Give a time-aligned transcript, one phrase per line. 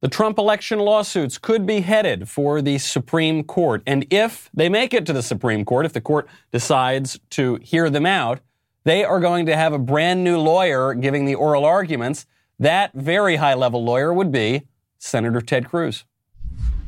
[0.00, 3.82] The Trump election lawsuits could be headed for the Supreme Court.
[3.86, 7.90] And if they make it to the Supreme Court, if the court decides to hear
[7.90, 8.40] them out,
[8.84, 12.24] they are going to have a brand new lawyer giving the oral arguments.
[12.58, 14.62] That very high level lawyer would be
[14.98, 16.04] Senator Ted Cruz.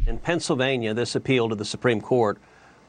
[0.07, 2.39] In Pennsylvania, this appeal to the Supreme Court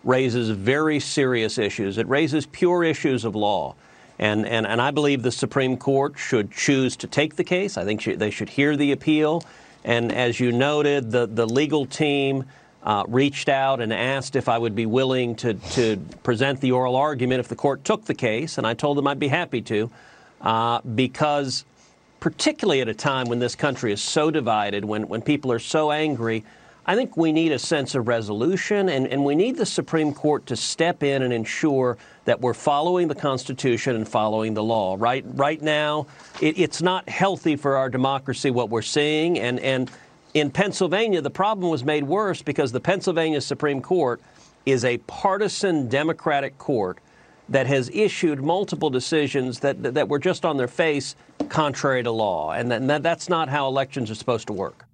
[0.06, 1.98] raises very serious issues.
[1.98, 3.76] It raises pure issues of law.
[4.20, 7.78] And, and, and I believe the Supreme Court should choose to take the case.
[7.78, 9.44] I think sh- they should hear the appeal.
[9.86, 12.46] And as you noted, the, the legal team
[12.84, 16.96] uh, reached out and asked if I would be willing to, to present the oral
[16.96, 18.58] argument if the court took the case.
[18.58, 19.92] And I told them I'd be happy to,
[20.42, 21.66] uh, because
[22.20, 25.92] particularly at a time when this country is so divided, when, when people are so
[25.92, 26.44] angry,
[26.86, 30.46] I think we need a sense of resolution, and, and we need the Supreme Court
[30.48, 34.96] to step in and ensure that we're following the Constitution and following the law.
[34.98, 36.08] Right, right now,
[36.42, 39.92] it, it's not healthy for our democracy what we're seeing, and, and
[40.34, 44.22] in Pennsylvania, the problem was made worse because the Pennsylvania Supreme Court
[44.66, 47.00] is a partisan Democratic court
[47.50, 51.16] that has issued multiple decisions that, that were just on their face
[51.50, 54.86] contrary to law, and that, that's not how elections are supposed to work.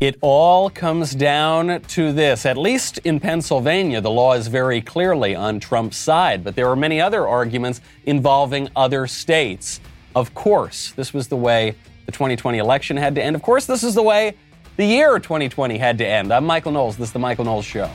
[0.00, 2.46] It all comes down to this.
[2.46, 6.74] At least in Pennsylvania, the law is very clearly on Trump's side, but there are
[6.74, 9.78] many other arguments involving other states.
[10.16, 11.74] Of course, this was the way
[12.06, 13.36] the 2020 election had to end.
[13.36, 14.36] Of course, this is the way
[14.78, 16.32] the year 2020 had to end.
[16.32, 16.96] I'm Michael Knowles.
[16.96, 17.90] This is the Michael Knowles Show.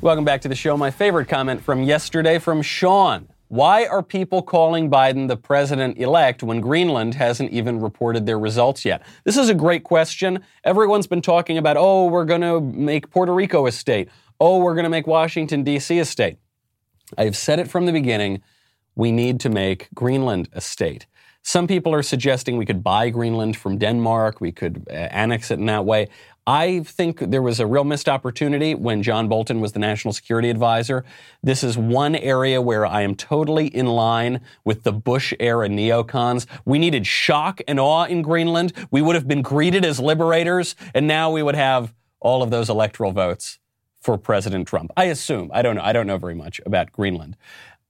[0.00, 0.76] Welcome back to the show.
[0.76, 3.26] My favorite comment from yesterday from Sean.
[3.54, 8.84] Why are people calling Biden the president elect when Greenland hasn't even reported their results
[8.84, 9.02] yet?
[9.22, 10.40] This is a great question.
[10.64, 14.08] Everyone's been talking about, oh, we're going to make Puerto Rico a state.
[14.40, 16.00] Oh, we're going to make Washington, D.C.
[16.00, 16.38] a state.
[17.16, 18.42] I've said it from the beginning.
[18.96, 21.06] We need to make Greenland a state.
[21.42, 25.60] Some people are suggesting we could buy Greenland from Denmark, we could uh, annex it
[25.60, 26.08] in that way.
[26.46, 30.50] I think there was a real missed opportunity when John Bolton was the national security
[30.50, 31.02] advisor.
[31.42, 36.46] This is one area where I am totally in line with the Bush era neocons.
[36.66, 38.74] We needed shock and awe in Greenland.
[38.90, 42.68] We would have been greeted as liberators, and now we would have all of those
[42.68, 43.58] electoral votes
[44.00, 44.90] for President Trump.
[44.98, 45.50] I assume.
[45.54, 45.82] I don't know.
[45.82, 47.38] I don't know very much about Greenland.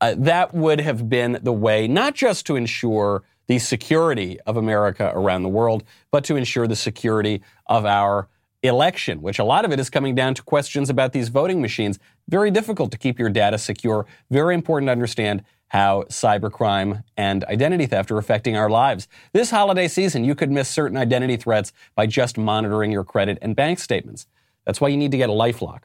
[0.01, 5.11] Uh, that would have been the way, not just to ensure the security of America
[5.13, 5.83] around the world,
[6.13, 8.29] but to ensure the security of our
[8.65, 11.99] election, which a lot of it is coming down to questions about these voting machines.
[12.29, 14.07] Very difficult to keep your data secure.
[14.31, 19.07] Very important to understand how cybercrime and identity theft are affecting our lives.
[19.33, 23.55] This holiday season, you could miss certain identity threats by just monitoring your credit and
[23.55, 24.27] bank statements.
[24.65, 25.83] That's why you need to get a Lifelock.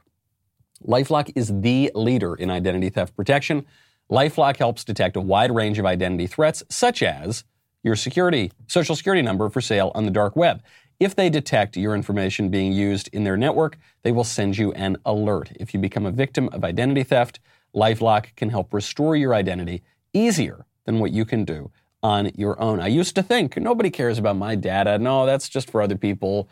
[0.88, 3.66] Lifelock is the leader in identity theft protection.
[4.09, 7.44] Lifelock helps detect a wide range of identity threats, such as
[7.84, 10.62] your security, social security number for sale on the dark web.
[10.99, 14.97] If they detect your information being used in their network, they will send you an
[15.05, 15.51] alert.
[15.57, 17.39] If you become a victim of identity theft,
[17.73, 21.71] Lifelock can help restore your identity easier than what you can do
[22.03, 22.81] on your own.
[22.81, 24.97] I used to think nobody cares about my data.
[24.99, 26.49] No, that's just for other people.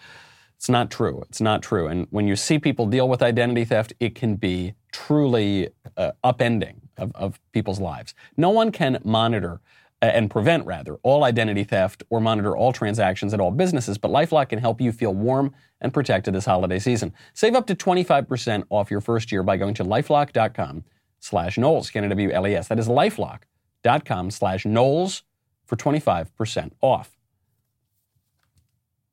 [0.56, 1.24] It's not true.
[1.30, 1.88] It's not true.
[1.88, 6.76] And when you see people deal with identity theft, it can be truly uh, upending
[6.98, 8.14] of, of people's lives.
[8.38, 9.60] No one can monitor
[10.00, 14.12] Uh, and prevent rather all identity theft or monitor all transactions at all businesses, but
[14.12, 17.12] LifeLock can help you feel warm and protected this holiday season.
[17.34, 20.84] Save up to 25% off your first year by going to lifelock.com
[21.20, 22.68] slash Knowles, K-N-W-L-E-S.
[22.68, 25.24] That is lifelock.com slash Knowles
[25.66, 27.18] for 25% off.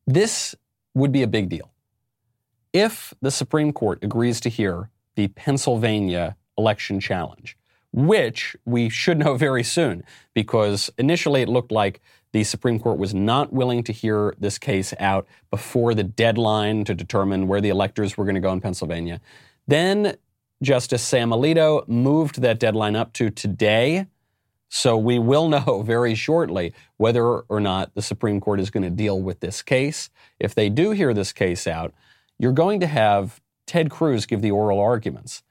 [0.07, 0.55] This
[0.95, 1.73] would be a big deal.
[2.75, 7.57] If the Supreme Court agrees to hear the Pennsylvania election challenge,
[7.95, 10.03] which we should know very soon,
[10.35, 12.01] because initially it looked like
[12.33, 16.95] the Supreme Court was not willing to hear this case out before the deadline to
[16.95, 19.21] determine where the electors were going to go in Pennsylvania.
[19.69, 20.17] Then
[20.61, 24.07] Justice Sam Alito moved that deadline up to today.
[24.69, 28.91] So we will know very shortly whether or not the Supreme Court is going to
[28.91, 30.11] deal with this case.
[30.41, 31.95] If they do hear this case out,
[32.41, 35.45] you're going to have Ted Cruz give the oral arguments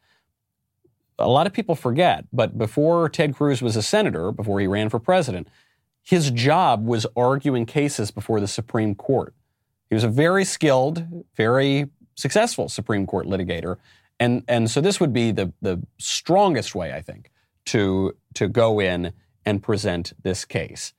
[1.19, 4.89] a lot of people forget, but before Ted Cruz was a senator, before he ran
[4.89, 5.47] for president,
[6.01, 9.33] his job was arguing cases before the Supreme Court.
[9.89, 13.77] He was a very skilled, very successful Supreme Court litigator.
[14.19, 17.31] And, and so this would be the, the strongest way, I think,
[17.65, 19.13] to, to go in
[19.45, 20.93] and present this case.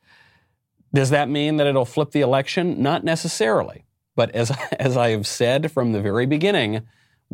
[0.93, 2.83] Does that mean that it'll flip the election?
[2.83, 3.85] Not necessarily.
[4.17, 6.83] But as, as I have said from the very beginning,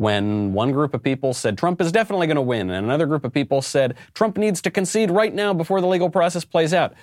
[0.01, 3.23] when one group of people said Trump is definitely going to win, and another group
[3.23, 6.95] of people said Trump needs to concede right now before the legal process plays out.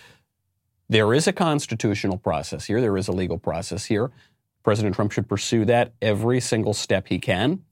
[0.89, 4.11] There is a constitutional process here, there is a legal process here.
[4.65, 7.63] President Trump should pursue that every single step he can.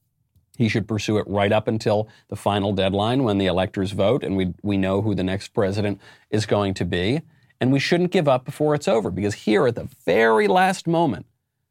[0.58, 4.36] He should pursue it right up until the final deadline when the electors vote and
[4.36, 6.00] we, we know who the next president
[6.30, 7.20] is going to be.
[7.60, 11.26] And we shouldn't give up before it's over because here at the very last moment,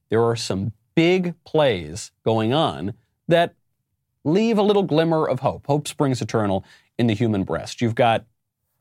[0.10, 2.94] there are some big plays going on
[3.28, 3.54] that
[4.24, 5.68] leave a little glimmer of hope.
[5.68, 6.66] Hope springs eternal
[6.98, 7.82] in the human breast.
[7.82, 8.26] You've got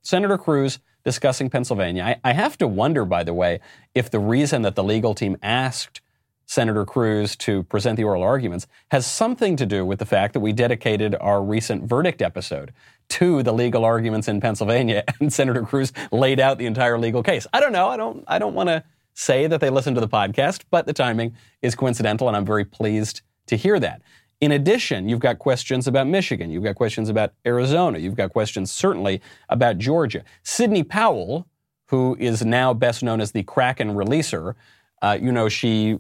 [0.03, 2.03] Senator Cruz discussing Pennsylvania.
[2.03, 3.61] I, I, have to wonder, by the way,
[3.95, 6.01] if the reason that the legal team asked
[6.47, 10.41] Senator Cruz to present the oral arguments has something to do with the fact that
[10.41, 12.73] we dedicated our recent verdict episode
[13.09, 17.47] to the legal arguments in Pennsylvania and Senator Cruz laid out the entire legal case.
[17.53, 17.89] I don't know.
[17.89, 20.93] I don't I don't want to say that they listened to the podcast, but the
[20.93, 24.03] timing is coincidental and I'm very pleased to hear that.
[24.45, 26.51] In addition, you've got questions about Michigan.
[26.51, 27.99] You've got questions about Arizona.
[27.99, 30.23] You've got questions certainly about Georgia.
[30.43, 31.47] Sidney Powell,
[31.87, 34.55] who is now best known as the Kraken releaser,
[35.01, 35.97] uh, you know, she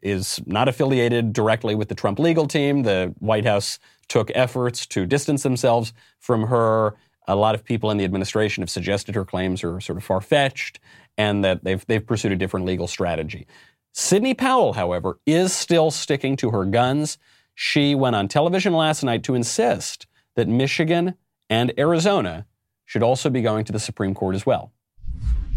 [0.00, 2.82] is not affiliated directly with the Trump legal team.
[2.82, 3.78] The White House
[4.08, 6.94] took efforts to distance themselves from her.
[7.28, 10.22] A lot of people in the administration have suggested her claims are sort of far
[10.22, 10.80] fetched
[11.18, 13.46] and that they've, they've pursued a different legal strategy.
[13.92, 17.18] Sidney Powell, however, is still sticking to her guns.
[17.54, 20.06] She went on television last night to insist
[20.36, 21.14] that Michigan
[21.50, 22.46] and Arizona
[22.84, 24.72] should also be going to the Supreme Court as well.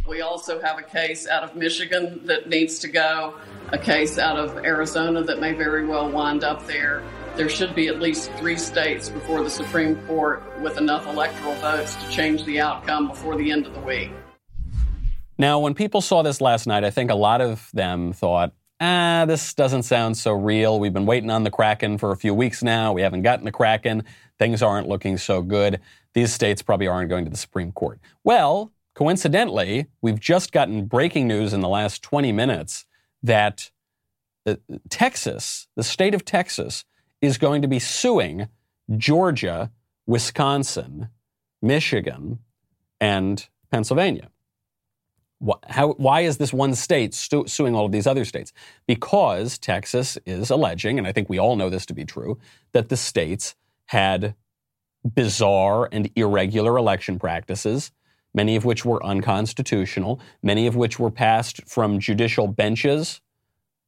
[0.08, 3.34] We also have a case out of Michigan that needs to go,
[3.70, 7.02] a case out of Arizona that may very well wind up there.
[7.36, 11.96] There should be at least three states before the Supreme Court with enough electoral votes
[11.96, 14.12] to change the outcome before the end of the week.
[15.38, 19.26] Now, when people saw this last night, I think a lot of them thought, ah,
[19.28, 20.80] this doesn't sound so real.
[20.80, 22.94] We've been waiting on the Kraken for a few weeks now.
[22.94, 24.04] We haven't gotten the Kraken.
[24.38, 25.80] Things aren't looking so good.
[26.14, 28.00] These states probably aren't going to the Supreme Court.
[28.24, 32.86] Well, Coincidentally, we've just gotten breaking news in the last 20 minutes
[33.22, 33.70] that
[34.46, 34.56] uh,
[34.90, 36.86] Texas, the state of Texas,
[37.22, 38.48] is going to be suing
[38.96, 39.70] Georgia,
[40.08, 41.10] Wisconsin,
[41.62, 42.40] Michigan,
[43.02, 44.30] and Pennsylvania.
[45.68, 48.54] How, why is this one state stu- suing all of these other states?
[48.88, 52.40] Because Texas is alleging, and I think we all know this to be true,
[52.72, 53.56] that the states
[53.88, 54.36] had
[55.14, 57.92] bizarre and irregular election practices
[58.36, 63.22] many of which were unconstitutional, many of which were passed from judicial benches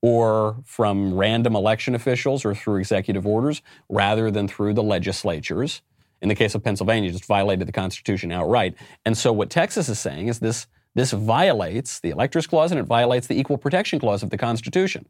[0.02, 5.82] or from random election officials or through executive orders rather than through the legislatures.
[6.22, 8.76] In the case of Pennsylvania, just violated the Constitution outright.
[9.06, 10.66] And so what Texas is saying is this,
[10.98, 15.06] this violates the Electors Clause and it violates the Equal Protection Clause of the Constitution.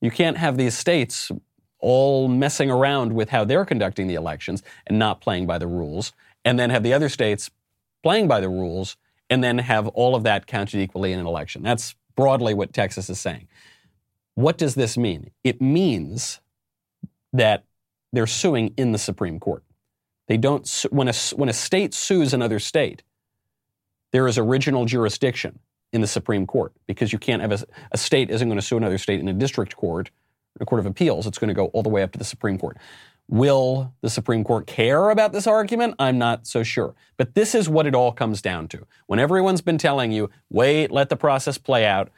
[0.00, 1.30] You can't have these states
[1.78, 6.12] all messing around with how they're conducting the elections and not playing by the rules,
[6.44, 7.52] and then have the other states
[8.02, 8.96] playing by the rules
[9.30, 11.62] and then have all of that counted equally in an election.
[11.62, 13.46] That's broadly what Texas is saying.
[14.34, 15.30] What does this mean?
[15.44, 16.40] It means
[17.32, 17.62] that
[18.12, 19.62] they're suing in the Supreme Court.
[20.26, 23.04] They don't when a when a state sues another state,
[24.12, 25.58] there is original jurisdiction
[25.92, 28.76] in the Supreme Court because you can't have a, a state isn't going to sue
[28.76, 30.10] another state in a district court,
[30.60, 31.26] a court of appeals.
[31.26, 32.76] It's going to go all the way up to the Supreme Court.
[33.30, 35.94] Will the Supreme Court care about this argument?
[35.98, 36.94] I'm not so sure.
[37.18, 38.86] But this is what it all comes down to.
[39.06, 42.10] When everyone's been telling you, wait, let the process play out,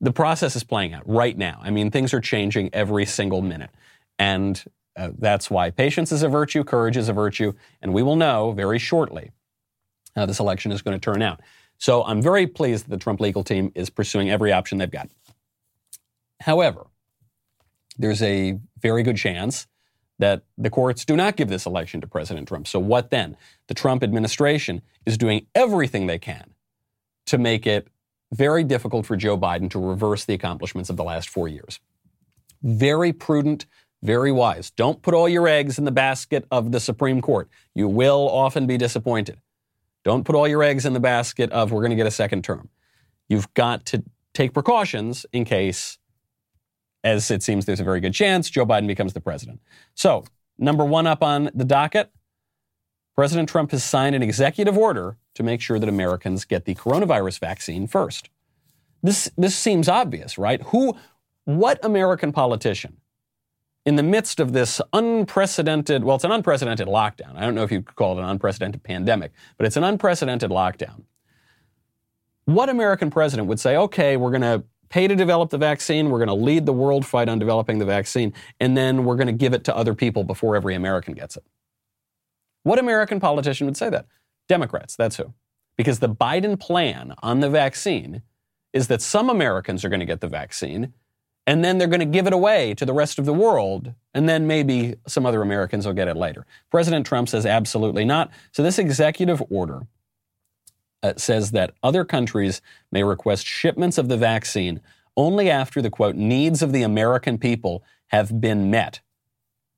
[0.00, 1.60] the process is playing out right now.
[1.62, 3.70] I mean, things are changing every single minute.
[4.18, 4.62] And
[4.96, 8.52] uh, that's why patience is a virtue, courage is a virtue, and we will know
[8.52, 9.30] very shortly
[10.18, 11.40] how this election is going to turn out.
[11.78, 15.08] So I'm very pleased that the Trump legal team is pursuing every option they've got.
[16.40, 16.86] However,
[17.98, 19.66] there's a very good chance
[20.18, 22.66] that the courts do not give this election to President Trump.
[22.66, 23.36] So what then?
[23.68, 26.54] The Trump administration is doing everything they can
[27.26, 27.88] to make it
[28.32, 31.80] very difficult for Joe Biden to reverse the accomplishments of the last four years.
[32.62, 33.66] Very prudent,
[34.02, 34.70] very wise.
[34.70, 37.48] Don't put all your eggs in the basket of the Supreme Court.
[37.74, 39.40] You will often be disappointed.
[40.08, 42.42] Don't put all your eggs in the basket of we're going to get a second
[42.42, 42.68] term.
[43.28, 44.02] You've got to
[44.34, 45.98] take precautions in case
[47.04, 49.60] as it seems there's a very good chance Joe Biden becomes the president.
[49.94, 50.24] So
[50.58, 52.10] Number one up on the docket
[53.14, 57.40] President Trump has signed an executive order to make sure that Americans get the coronavirus
[57.40, 58.30] vaccine first.
[59.02, 60.62] This, this seems obvious, right?
[60.62, 60.96] Who,
[61.44, 62.98] what American politician
[63.88, 67.34] in the midst of this unprecedented, well, it's an unprecedented lockdown.
[67.36, 70.50] I don't know if you could call it an unprecedented pandemic, but it's an unprecedented
[70.50, 71.04] lockdown.
[72.44, 76.18] What American president would say, okay, we're going to pay to develop the vaccine, we're
[76.18, 79.32] going to lead the world fight on developing the vaccine, and then we're going to
[79.32, 81.44] give it to other people before every American gets it?
[82.64, 84.04] What American politician would say that?
[84.50, 85.32] Democrats, that's who.
[85.78, 88.20] Because the Biden plan on the vaccine
[88.74, 90.92] is that some Americans are going to get the vaccine,
[91.48, 94.28] and then they're going to give it away to the rest of the world, and
[94.28, 96.44] then maybe some other Americans will get it later.
[96.70, 98.30] President Trump says absolutely not.
[98.52, 99.86] So this executive order
[101.02, 102.60] uh, says that other countries
[102.92, 104.82] may request shipments of the vaccine
[105.16, 109.00] only after the quote needs of the American people have been met.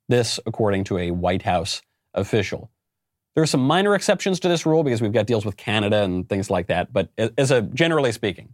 [0.09, 1.81] This, according to a White House
[2.13, 2.69] official.
[3.33, 6.27] There are some minor exceptions to this rule because we've got deals with Canada and
[6.27, 6.91] things like that.
[6.91, 8.53] But as a generally speaking,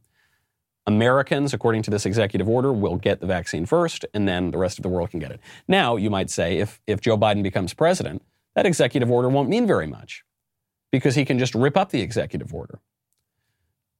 [0.88, 4.80] Americans, according to this executive order, will get the vaccine first, and then the rest
[4.80, 5.42] of the world can get it.
[5.68, 8.24] Now, you might say, if, if Joe Biden becomes president,
[8.56, 10.24] that executive order won't mean very much
[10.92, 12.80] because he can just rip up the executive order.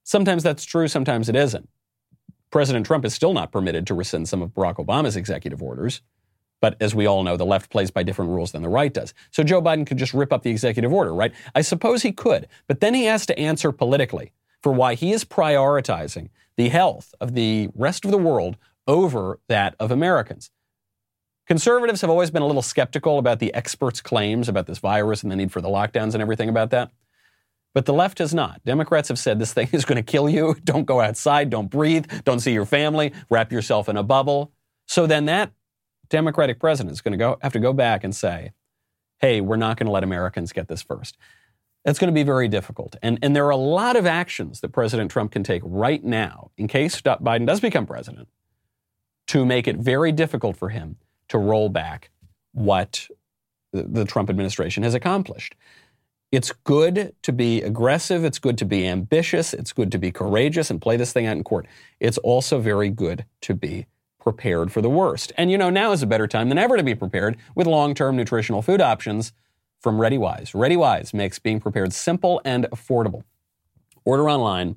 [0.02, 1.68] Sometimes that's true, sometimes it isn't.
[2.50, 6.00] President Trump is still not permitted to rescind some of Barack Obama's executive orders.
[6.60, 9.12] But as we all know, the left plays by different rules than the right does.
[9.30, 11.32] So Joe Biden could just rip up the executive order, right?
[11.54, 15.24] I suppose he could, but then he has to answer politically for why he is
[15.24, 20.50] prioritizing the health of the rest of the world over that of Americans.
[21.46, 25.32] Conservatives have always been a little skeptical about the experts' claims about this virus and
[25.32, 26.90] the need for the lockdowns and everything about that.
[27.74, 28.60] But the left has not.
[28.64, 30.56] Democrats have said this thing is going to kill you.
[30.64, 31.48] Don't go outside.
[31.48, 32.06] Don't breathe.
[32.24, 33.12] Don't see your family.
[33.30, 34.52] Wrap yourself in a bubble.
[34.86, 35.52] So then that
[36.10, 38.52] Democratic president is going to go have to go back and say,
[39.20, 41.16] "Hey, we're not going to let Americans get this first.
[41.88, 42.96] That's going to be very difficult.
[43.00, 46.50] And, and there are a lot of actions that President Trump can take right now
[46.58, 48.28] in case Biden does become president
[49.28, 50.96] to make it very difficult for him
[51.28, 52.10] to roll back
[52.52, 53.08] what
[53.72, 55.54] the, the Trump administration has accomplished.
[56.30, 58.22] It's good to be aggressive.
[58.22, 59.54] It's good to be ambitious.
[59.54, 61.66] It's good to be courageous and play this thing out in court.
[62.00, 63.86] It's also very good to be
[64.20, 65.32] prepared for the worst.
[65.38, 67.94] And you know, now is a better time than ever to be prepared with long
[67.94, 69.32] term nutritional food options
[69.80, 70.52] from ReadyWise.
[70.54, 73.22] ReadyWise makes being prepared simple and affordable.
[74.04, 74.76] Order online,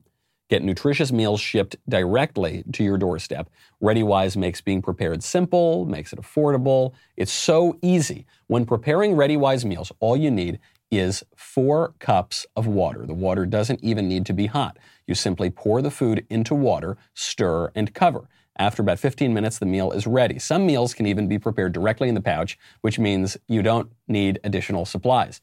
[0.49, 3.49] get nutritious meals shipped directly to your doorstep.
[3.81, 6.93] ReadyWise makes being prepared simple, makes it affordable.
[7.17, 8.25] It's so easy.
[8.47, 10.59] When preparing ReadyWise meals, all you need
[10.91, 13.05] is four cups of water.
[13.05, 14.77] The water doesn't even need to be hot.
[15.07, 18.27] You simply pour the food into water, stir, and cover.
[18.61, 20.37] After about 15 minutes, the meal is ready.
[20.37, 24.39] Some meals can even be prepared directly in the pouch, which means you don't need
[24.43, 25.41] additional supplies.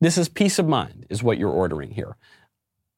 [0.00, 2.16] This is peace of mind, is what you're ordering here.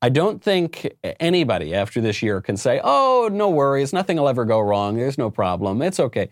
[0.03, 0.87] I don't think
[1.19, 5.17] anybody after this year can say, oh, no worries, nothing will ever go wrong, there's
[5.17, 6.29] no problem, it's okay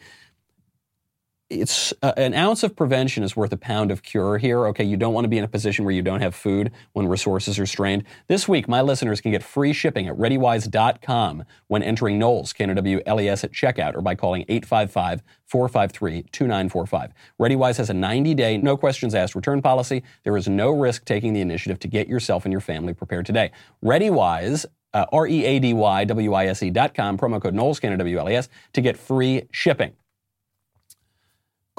[1.50, 4.68] it's uh, an ounce of prevention is worth a pound of cure here.
[4.68, 7.08] Okay, you don't want to be in a position where you don't have food when
[7.08, 8.04] resources are strained.
[8.28, 13.96] This week, my listeners can get free shipping at readywise.com when entering Knowles, at checkout
[13.96, 17.10] or by calling 855-453-2945.
[17.40, 20.04] ReadyWise has a 90-day, no questions asked return policy.
[20.22, 23.50] There is no risk taking the initiative to get yourself and your family prepared today.
[23.84, 29.92] ReadyWise uh, R-E-A-D-Y-W-I-S-E dot com, promo code Knowles, K-N-O-W-L-E-S, to get free shipping.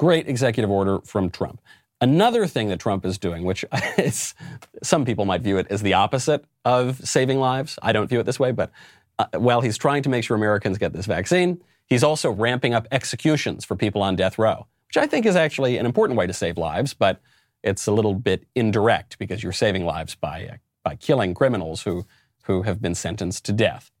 [0.02, 1.60] Great executive order from Trump.
[2.00, 3.64] Another thing that Trump is doing, which
[3.98, 4.34] is,
[4.82, 7.78] some people might view it as the opposite of saving lives.
[7.80, 8.72] I don't view it this way, but
[9.20, 12.88] uh, while he's trying to make sure Americans get this vaccine, he's also ramping up
[12.90, 16.32] executions for people on death row, which I think is actually an important way to
[16.32, 17.20] save lives, but
[17.62, 22.06] it's a little bit indirect because you're saving lives by, uh, by killing criminals who,
[22.46, 23.92] who have been sentenced to death.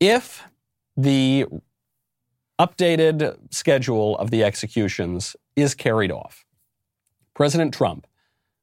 [0.00, 0.42] If
[0.98, 1.46] the
[2.58, 6.44] updated schedule of the executions is carried off,
[7.34, 8.06] President Trump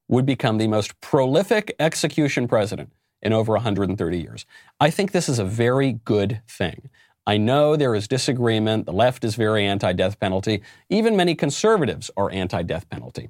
[0.08, 4.46] would become the most prolific execution president in over 130 years.
[4.80, 6.90] I think this is a very good thing.
[7.26, 8.86] I know there is disagreement.
[8.86, 10.62] The left is very anti death penalty.
[10.90, 13.30] Even many conservatives are anti death penalty.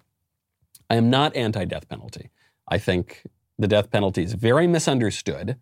[0.90, 2.32] I am not anti death penalty.
[2.68, 3.24] I think
[3.60, 5.58] the death penalty is very misunderstood.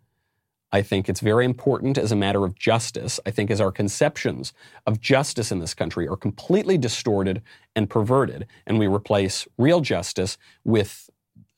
[0.72, 3.20] I think it's very important as a matter of justice.
[3.26, 4.54] I think as our conceptions
[4.86, 7.42] of justice in this country are completely distorted
[7.76, 11.10] and perverted, and we replace real justice with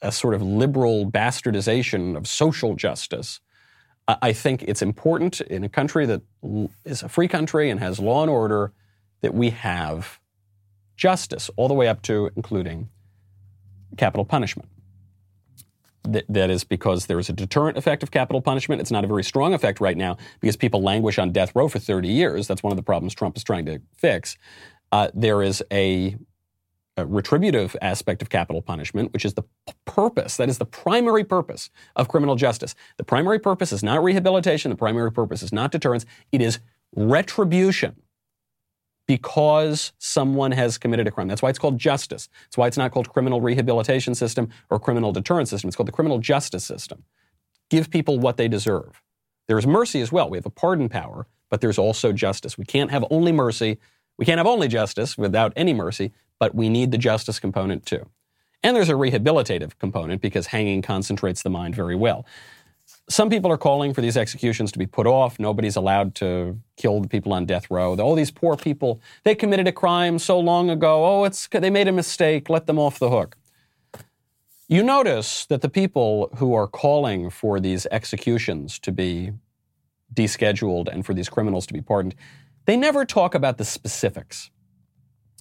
[0.02, 3.40] a sort of liberal bastardization of social justice.
[4.06, 6.22] I think it's important in a country that
[6.84, 8.72] is a free country and has law and order
[9.22, 10.18] that we have
[10.96, 12.90] justice, all the way up to including
[13.96, 14.68] capital punishment.
[16.04, 18.80] That, that is because there is a deterrent effect of capital punishment.
[18.80, 21.78] It's not a very strong effect right now because people languish on death row for
[21.78, 22.46] 30 years.
[22.46, 24.36] That's one of the problems Trump is trying to fix.
[24.92, 26.16] Uh, there is a,
[26.98, 31.24] a, retributive aspect of capital punishment, which is the p- purpose, that is the primary
[31.24, 32.74] purpose of criminal justice.
[32.98, 36.60] The primary purpose is not rehabilitation, the primary purpose is not deterrence, it is
[36.94, 37.96] retribution
[39.06, 41.28] because someone has committed a crime.
[41.28, 42.28] That's why it's called justice.
[42.44, 45.68] That's why it's not called criminal rehabilitation system or criminal deterrence system.
[45.68, 47.04] It's called the criminal justice system.
[47.70, 49.02] Give people what they deserve.
[49.46, 50.30] There is mercy as well.
[50.30, 52.56] We have a pardon power, but there's also justice.
[52.56, 53.78] We can't have only mercy.
[54.16, 58.08] We can't have only justice without any mercy, but we need the justice component too.
[58.62, 62.24] And there's a rehabilitative component because hanging concentrates the mind very well
[63.08, 65.38] some people are calling for these executions to be put off.
[65.38, 67.94] Nobody's allowed to kill the people on death row.
[67.96, 71.04] All these poor people, they committed a crime so long ago.
[71.04, 72.48] Oh, it's they made a mistake.
[72.48, 73.36] Let them off the hook.
[74.68, 79.32] You notice that the people who are calling for these executions to be
[80.14, 82.14] descheduled and for these criminals to be pardoned,
[82.64, 84.50] they never talk about the specifics.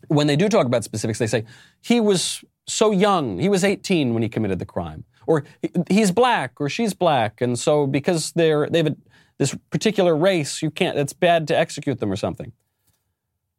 [0.09, 1.45] When they do talk about specifics, they say
[1.81, 3.39] he was so young.
[3.39, 5.43] He was 18 when he committed the crime or
[5.89, 8.95] he's black or she's black, and so because they're they have a,
[9.37, 10.97] this particular race, you can't.
[10.97, 12.51] It's bad to execute them or something.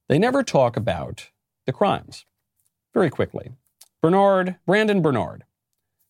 [0.09, 1.31] They never talk about
[1.67, 2.27] the crimes.
[2.93, 3.53] Very quickly,
[4.01, 5.45] Bernard Brandon Bernard.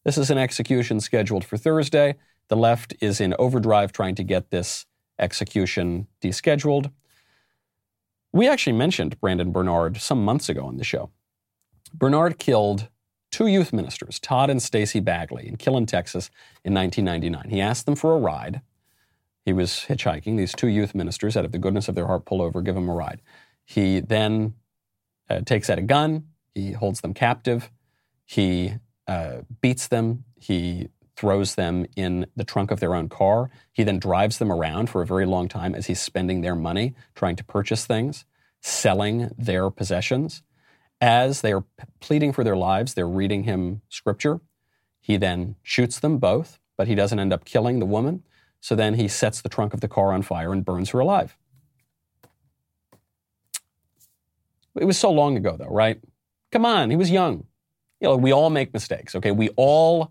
[0.04, 2.16] This is an execution scheduled for Thursday.
[2.48, 4.84] The left is in overdrive trying to get this
[5.18, 6.90] execution descheduled.
[8.32, 11.10] We actually mentioned Brandon Bernard some months ago on the show.
[11.94, 12.88] Bernard killed
[13.34, 16.30] two youth ministers, Todd and Stacie Bagley, in Killeen, Texas
[16.64, 17.50] in 1999.
[17.50, 18.60] He asked them for a ride.
[19.44, 20.36] He was hitchhiking.
[20.36, 22.88] These two youth ministers, out of the goodness of their heart, pull over, give him
[22.88, 23.20] a ride.
[23.64, 24.54] He then
[25.28, 26.28] uh, takes out a gun.
[26.54, 27.72] He holds them captive.
[28.24, 28.74] He
[29.08, 30.22] uh, beats them.
[30.36, 33.50] He throws them in the trunk of their own car.
[33.72, 36.94] He then drives them around for a very long time as he's spending their money
[37.16, 38.26] trying to purchase things,
[38.60, 40.44] selling their possessions.
[41.04, 41.64] As they are
[42.00, 44.40] pleading for their lives, they're reading him scripture.
[45.02, 48.22] He then shoots them both, but he doesn't end up killing the woman.
[48.62, 51.36] So then he sets the trunk of the car on fire and burns her alive.
[54.74, 56.00] It was so long ago, though, right?
[56.50, 57.44] Come on, he was young.
[58.00, 59.30] You know, we all make mistakes, okay?
[59.30, 60.10] We all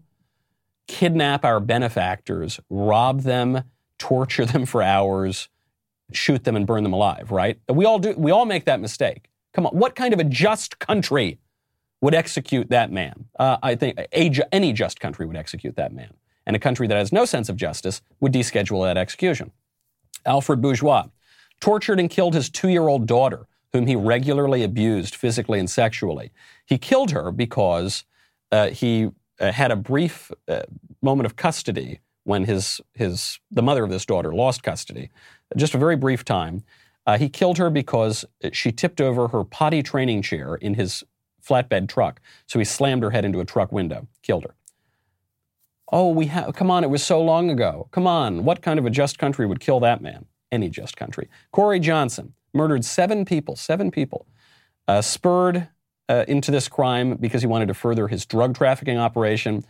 [0.88, 3.64] kidnap our benefactors, rob them,
[3.98, 5.50] torture them for hours,
[6.12, 7.60] shoot them and burn them alive, right?
[7.68, 9.32] We all do we all make that mistake.
[9.54, 11.40] Come on, what kind of a just country
[12.02, 13.26] would execute that man?
[13.40, 16.14] Uh, I think a, any just country would execute that man.
[16.46, 19.52] And a country that has no sense of justice would deschedule that execution.
[20.26, 21.06] Alfred Bourgeois
[21.62, 26.32] tortured and killed his two year old daughter, whom he regularly abused physically and sexually.
[26.66, 28.04] He killed her because
[28.52, 30.64] uh, he uh, had a brief uh,
[31.02, 35.10] moment of custody when his, his, the mother of this daughter lost custody,
[35.58, 36.64] just a very brief time.
[37.06, 41.04] Uh, he killed her because she tipped over her potty training chair in his
[41.46, 42.22] flatbed truck.
[42.48, 44.56] So he slammed her head into a truck window, killed her.
[45.92, 47.88] Oh, we have, come on, it was so long ago.
[47.92, 50.26] Come on, what kind of a just country would kill that man?
[50.52, 51.30] Any just country.
[51.52, 54.26] Corey Johnson murdered seven people, seven people,
[54.88, 55.68] uh, spurred
[56.10, 59.66] uh, into this crime because he wanted to further his drug trafficking operation.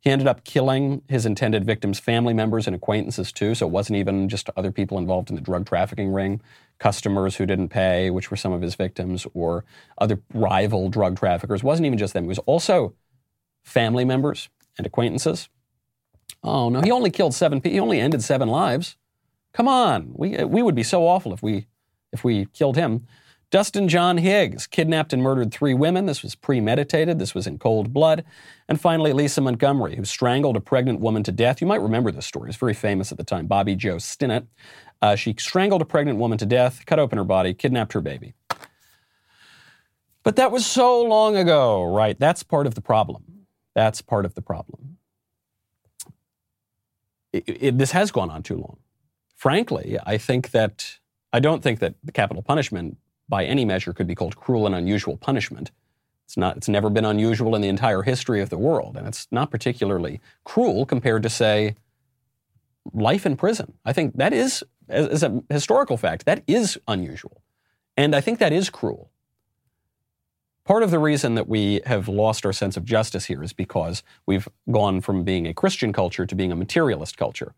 [0.00, 3.98] He ended up killing his intended victims' family members and acquaintances too, so it wasn't
[3.98, 6.40] even just other people involved in the drug trafficking ring,
[6.78, 9.64] customers who didn't pay, which were some of his victims, or
[9.98, 11.60] other rival drug traffickers.
[11.60, 12.94] It wasn't even just them, it was also
[13.64, 15.48] family members and acquaintances.
[16.44, 18.96] Oh no, he only killed seven people, he only ended seven lives.
[19.52, 21.66] Come on, we, we would be so awful if we,
[22.12, 23.06] if we killed him.
[23.50, 26.04] Dustin John Higgs kidnapped and murdered three women.
[26.04, 27.18] This was premeditated.
[27.18, 28.24] This was in cold blood.
[28.68, 31.62] And finally, Lisa Montgomery, who strangled a pregnant woman to death.
[31.62, 32.50] You might remember this story.
[32.50, 33.46] It's very famous at the time.
[33.46, 34.46] Bobbie Jo Stinnett.
[35.00, 38.34] Uh, she strangled a pregnant woman to death, cut open her body, kidnapped her baby.
[40.24, 42.18] But that was so long ago, right?
[42.18, 43.46] That's part of the problem.
[43.74, 44.98] That's part of the problem.
[47.32, 48.78] It, it, this has gone on too long.
[49.36, 50.98] Frankly, I think that
[51.32, 54.74] I don't think that the capital punishment by any measure could be called cruel and
[54.74, 55.70] unusual punishment.
[56.24, 59.26] It's not it's never been unusual in the entire history of the world and it's
[59.30, 61.74] not particularly cruel compared to say
[62.92, 63.74] life in prison.
[63.84, 67.42] I think that is as, a historical fact that is unusual.
[67.96, 69.10] And I think that is cruel.
[70.64, 74.02] Part of the reason that we have lost our sense of justice here is because
[74.26, 77.54] we've gone from being a Christian culture to being a materialist culture.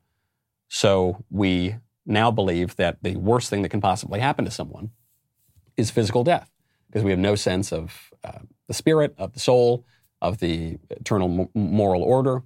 [0.69, 4.91] So we now believe that the worst thing that can possibly happen to someone
[5.77, 6.51] is physical death.
[6.91, 9.85] because we have no sense of uh, the spirit, of the soul,
[10.21, 12.43] of the eternal moral order.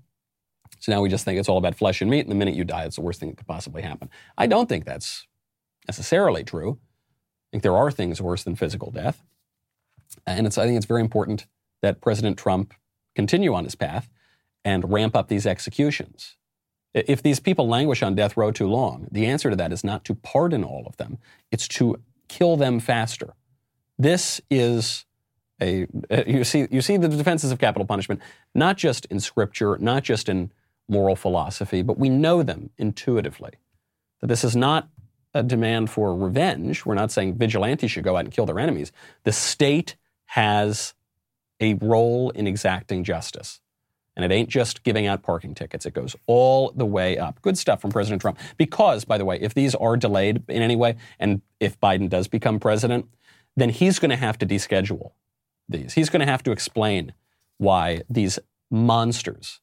[0.79, 2.65] So now we just think it's all about flesh and meat, and the minute you
[2.65, 4.11] die, it's the worst thing that could possibly happen.
[4.37, 5.27] I don't think that's
[5.89, 6.79] necessarily true.
[6.79, 9.23] I think there are things worse than physical death.
[10.27, 11.47] And it's, I think it's very important
[11.81, 12.75] that President Trump
[13.15, 14.11] continue on his path
[14.65, 16.37] and ramp up these executions.
[16.93, 20.05] If these people languish on death row too long, the answer to that is not
[20.05, 21.19] to pardon all of them,
[21.51, 23.35] it's to kill them faster.
[23.99, 25.07] This is
[25.61, 25.87] a,
[26.27, 28.21] you see, you see the defenses of capital punishment,
[28.55, 30.53] not just in scripture, not just in
[30.89, 33.53] moral philosophy, but we know them intuitively.
[34.21, 34.89] That this is not
[35.33, 36.85] a demand for revenge.
[36.85, 38.93] We're not saying vigilantes should go out and kill their enemies.
[39.25, 40.95] The state has
[41.61, 43.61] a role in exacting justice.
[44.17, 45.87] And it ain't just giving out parking tickets.
[45.87, 47.43] It goes all the way up.
[47.43, 48.39] Good stuff from President Trump.
[48.57, 52.29] Because, by the way, if these are delayed in any way, and if Biden does
[52.29, 53.09] become president,
[53.57, 55.13] then he's going to have to deschedule
[55.69, 55.95] these.
[55.95, 57.13] He's going to have to explain
[57.59, 58.39] why these
[58.71, 59.61] monsters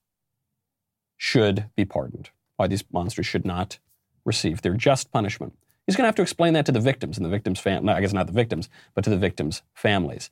[1.17, 3.79] should be pardoned, why these monsters should not
[4.25, 5.53] receive their just punishment.
[5.85, 7.93] He's going to have to explain that to the victims and the victims' fam- no,
[7.93, 10.29] I guess not the victims, but to the victims' families.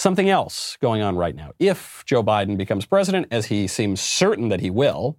[0.00, 1.52] Something else going on right now.
[1.58, 5.18] If Joe Biden becomes president, as he seems certain that he will,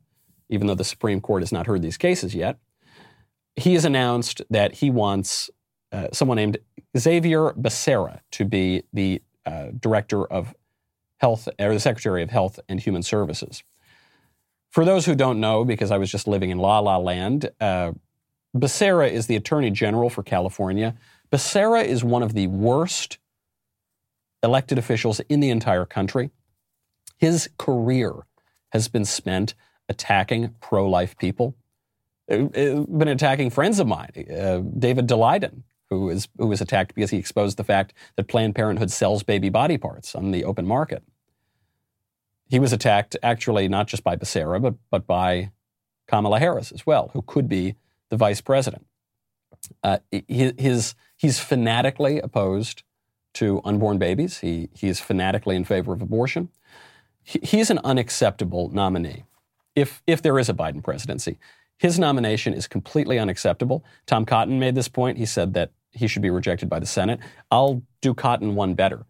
[0.50, 2.58] even though the Supreme Court has not heard these cases yet,
[3.56, 5.52] he has announced that he wants
[5.92, 6.58] uh, someone named
[6.98, 10.56] Xavier Becerra to be the uh, director of
[11.18, 13.62] health or the secretary of health and human services.
[14.72, 17.92] For those who don't know, because I was just living in La La Land, uh,
[18.58, 20.96] Becerra is the Attorney General for California.
[21.32, 23.20] Becerra is one of the worst
[24.44, 26.32] elected officials in the entire country.
[27.18, 28.14] His career
[28.72, 29.54] has been spent
[29.90, 31.56] attacking pro life people,
[32.30, 36.96] uh, uh, been attacking friends of mine, uh, David Daleiden, who, is, who was attacked
[36.96, 40.66] because he exposed the fact that Planned Parenthood sells baby body parts on the open
[40.66, 41.04] market.
[42.50, 45.52] He was attacked actually not just by Becerra, but, but by
[46.08, 47.76] Kamala Harris as well, who could be
[48.10, 48.86] the vice president.
[49.84, 52.84] Uh, his, he's fanatically opposed
[53.34, 54.40] to unborn babies.
[54.40, 56.50] He, he is fanatically in favor of abortion.
[57.24, 59.24] He, he's an unacceptable nominee
[59.76, 61.38] if, if there is a Biden presidency.
[61.78, 63.84] His nomination is completely unacceptable.
[64.06, 65.18] Tom Cotton made this point.
[65.18, 67.20] He said that he should be rejected by the Senate.
[67.50, 69.06] I'll do Cotton one better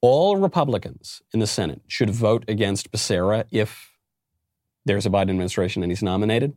[0.00, 3.92] all Republicans in the Senate should vote against Becerra if
[4.84, 6.54] there's a Biden administration and he's nominated.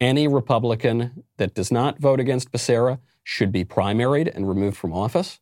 [0.00, 5.40] Any Republican that does not vote against Becerra should be primaried and removed from office.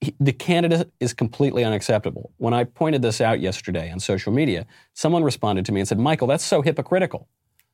[0.00, 2.32] He, the candidate is completely unacceptable.
[2.36, 5.98] When I pointed this out yesterday on social media, someone responded to me and said,
[5.98, 7.28] Michael, that's so hypocritical.
[7.58, 7.64] I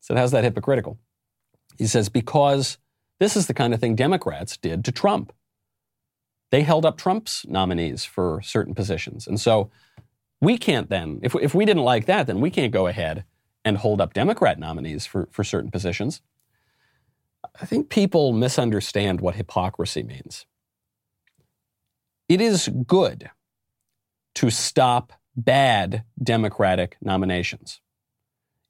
[0.00, 0.98] said, How's that hypocritical?
[1.78, 2.78] He says, Because
[3.20, 5.32] this is the kind of thing Democrats did to Trump
[6.50, 9.26] they held up Trump's nominees for certain positions.
[9.26, 9.70] And so
[10.40, 13.24] we can't then, if, if we didn't like that, then we can't go ahead
[13.64, 16.22] and hold up Democrat nominees for, for certain positions.
[17.60, 20.46] I think people misunderstand what hypocrisy means.
[22.30, 23.28] It is good
[24.36, 27.80] to stop bad Democratic nominations.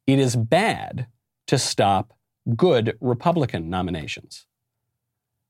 [0.06, 1.08] It is bad
[1.46, 2.14] to stop
[2.56, 4.46] good Republican nominations.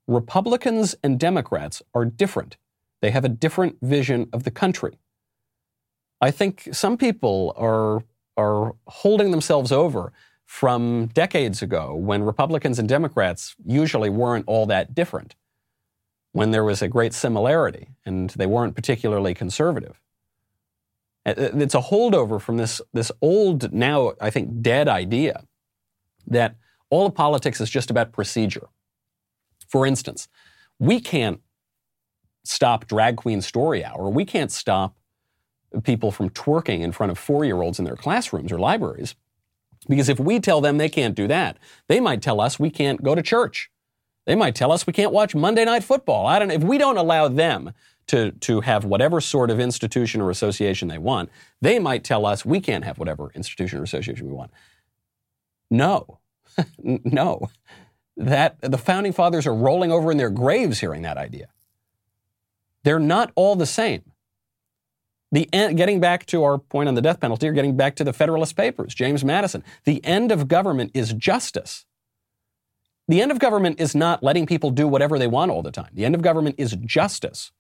[0.09, 2.57] Republicans and Democrats are different.
[3.01, 4.99] They have a different vision of the country.
[6.21, 8.03] I think some people are,
[8.37, 10.13] are holding themselves over
[10.47, 15.37] from decades ago when Republicans and Democrats usually weren't all that different,
[16.33, 20.01] when there was a great similarity and they weren't particularly conservative.
[21.27, 25.45] It's a holdover from this, this old, now I think dead idea
[26.27, 26.57] that
[26.89, 28.69] all of politics is just about procedure.
[29.69, 30.29] For instance,
[30.79, 31.41] we can't
[32.45, 34.09] stop drag queen story hour.
[34.09, 34.97] We can't stop
[35.85, 39.15] people from twerking in front of four year olds in their classrooms or libraries.
[39.89, 43.03] Because if we tell them they can't do that, they might tell us we can't
[43.03, 43.71] go to church.
[44.31, 46.29] They might tell us we can't watch Monday Night Football.
[46.29, 46.55] I don't know.
[46.55, 47.73] If we don't allow them
[48.07, 52.45] to, to have whatever sort of institution or association they want, they might tell us
[52.45, 54.53] we can't have whatever institution or association we want.
[55.69, 56.21] No.
[56.79, 57.51] no
[58.17, 61.49] that the founding fathers are rolling over in their graves hearing that idea.
[62.85, 64.13] They're not all the same.
[65.33, 68.13] The getting back to our point on the death penalty, or getting back to the
[68.13, 71.85] Federalist Papers, James Madison, the end of government is justice.
[73.11, 75.91] The end of government is not letting people do whatever they want all the time.
[75.95, 77.51] The end of government is justice.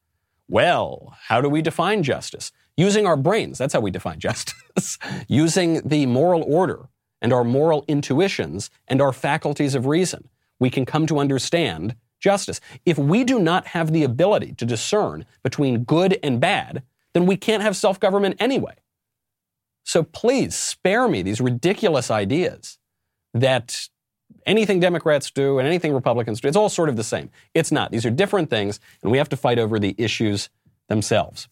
[0.47, 2.53] Well, how do we define justice?
[2.77, 3.59] Using our brains.
[3.59, 4.97] That's how we define justice.
[5.27, 6.89] Using the moral order
[7.21, 10.29] and our moral intuitions and our faculties of reason
[10.61, 12.61] we can come to understand justice.
[12.87, 17.37] If we do not have the ability to discern between good and bad, then we
[17.37, 18.77] can't have self government anyway.
[19.83, 22.79] So please spare me these ridiculous ideas
[23.35, 23.89] that
[24.47, 27.31] anything Democrats do and anything Republicans do, it's all sort of the same.
[27.55, 27.90] It's not.
[27.90, 30.49] These are different things, and we have to fight over the issues
[30.88, 31.49] themselves.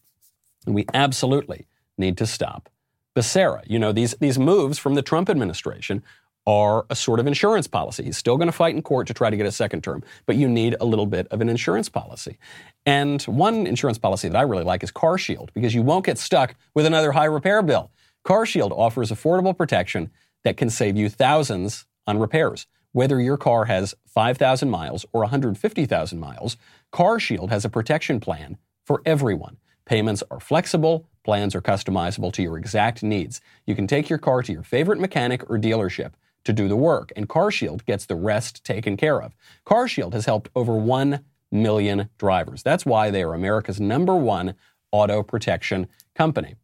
[0.67, 2.69] And we absolutely need to stop
[3.17, 3.62] Becerra.
[3.67, 6.03] You know, these, these moves from the Trump administration
[6.47, 8.05] are a sort of insurance policy.
[8.05, 10.37] He's still going to fight in court to try to get a second term, but
[10.37, 12.38] you need a little bit of an insurance policy.
[12.87, 16.17] And one insurance policy that I really like is Car Shield because you won't get
[16.17, 17.91] stuck with another high repair bill.
[18.25, 20.11] Car Shield offers affordable protection
[20.45, 22.66] that can save you thousands on repairs.
[22.92, 26.57] Whether your car has 5,000 miles or 150,000 miles,
[26.92, 29.59] CarShield has a protection plan for everyone.
[29.85, 33.40] Payments are flexible, plans are customizable to your exact needs.
[33.66, 36.12] You can take your car to your favorite mechanic or dealership
[36.44, 39.37] to do the work, and CarShield gets the rest taken care of.
[39.66, 41.21] CarShield has helped over 1
[41.53, 42.62] million drivers.
[42.62, 44.55] That's why they are America's number one
[44.92, 46.55] auto protection company.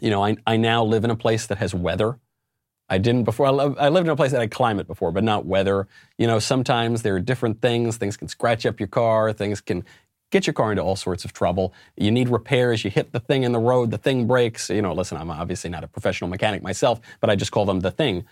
[0.00, 2.18] You know, I, I now live in a place that has weather.
[2.88, 3.46] I didn't before.
[3.46, 5.88] I, lived in a place that had climate before, but not weather.
[6.18, 7.96] You know, sometimes there are different things.
[7.96, 9.32] Things can scratch up your car.
[9.32, 9.84] Things can
[10.30, 11.74] get your car into all sorts of trouble.
[11.96, 12.84] You need repairs.
[12.84, 13.90] You hit the thing in the road.
[13.90, 14.70] The thing breaks.
[14.70, 17.80] You know, listen, I'm obviously not a professional mechanic myself, but I just call them
[17.80, 18.24] the thing.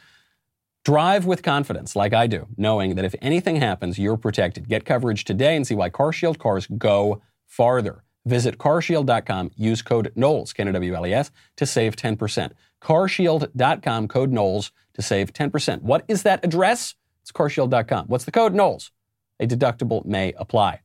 [0.84, 4.68] Drive with confidence, like I do, knowing that if anything happens, you're protected.
[4.68, 8.04] Get coverage today and see why CarShield cars go farther.
[8.26, 12.52] Visit carshield.com, use code Knowles, K-N-O-W-L-E-S, to save 10%.
[12.84, 15.82] carshield.com, code Knowles, to save 10%.
[15.82, 16.94] What is that address?
[17.22, 18.06] It's carshield.com.
[18.06, 18.54] What's the code?
[18.54, 18.92] Knowles.
[19.40, 20.80] A deductible may apply.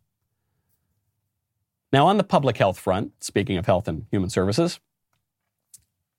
[1.92, 4.80] Now, on the public health front, speaking of health and human services,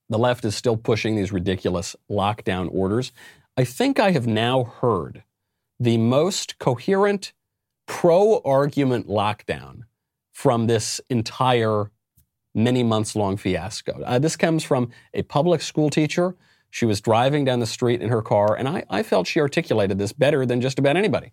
[0.09, 3.13] the left is still pushing these ridiculous lockdown orders.
[3.57, 5.23] I think I have now heard
[5.79, 7.33] the most coherent
[7.87, 9.83] pro argument lockdown
[10.33, 11.91] from this entire
[12.55, 14.03] many months long fiasco.
[14.05, 16.37] Uh, this comes from a public school teacher.
[16.71, 19.99] She was driving down the street in her car, and I, I felt she articulated
[19.99, 21.33] this better than just about anybody.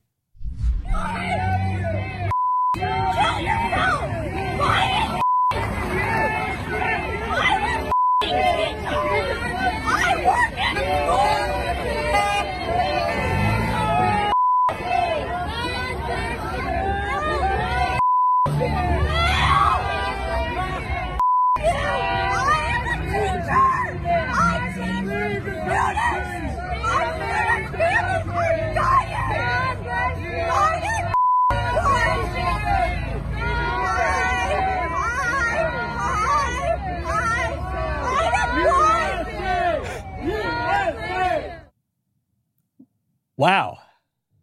[43.37, 43.77] Wow.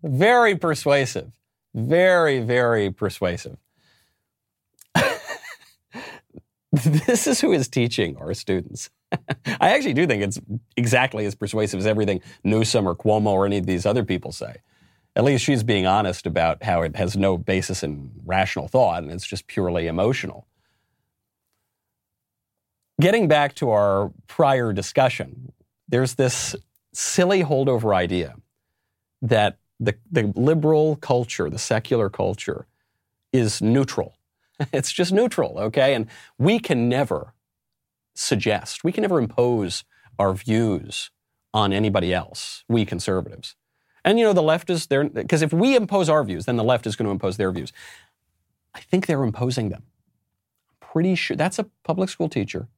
[0.03, 1.33] Very persuasive.
[1.75, 3.57] Very, very persuasive.
[6.73, 8.91] this is who is teaching our students.
[9.61, 10.41] I actually do think it's
[10.77, 14.57] exactly as persuasive as everything Newsom or Cuomo or any of these other people say.
[15.17, 19.13] At least she's being honest about how it has no basis in rational thought and
[19.13, 20.47] it's just purely emotional.
[23.01, 25.53] Getting back to our prior discussion,
[25.89, 26.55] there's this
[26.93, 28.37] silly holdover idea
[29.25, 32.67] that the, the liberal culture, the secular culture,
[33.33, 34.17] is neutral.
[34.73, 35.95] It's just neutral, okay?
[35.95, 36.07] And
[36.39, 37.35] we can never
[38.15, 39.83] suggest, we can never impose
[40.17, 41.11] our views
[41.53, 43.57] on anybody else, we conservatives.
[44.05, 46.63] And you know, the left is there, because if we impose our views, then the
[46.63, 47.73] left is going to impose their views.
[48.75, 49.85] I think they're imposing them.
[50.79, 52.69] Pretty sure that's a public school teacher.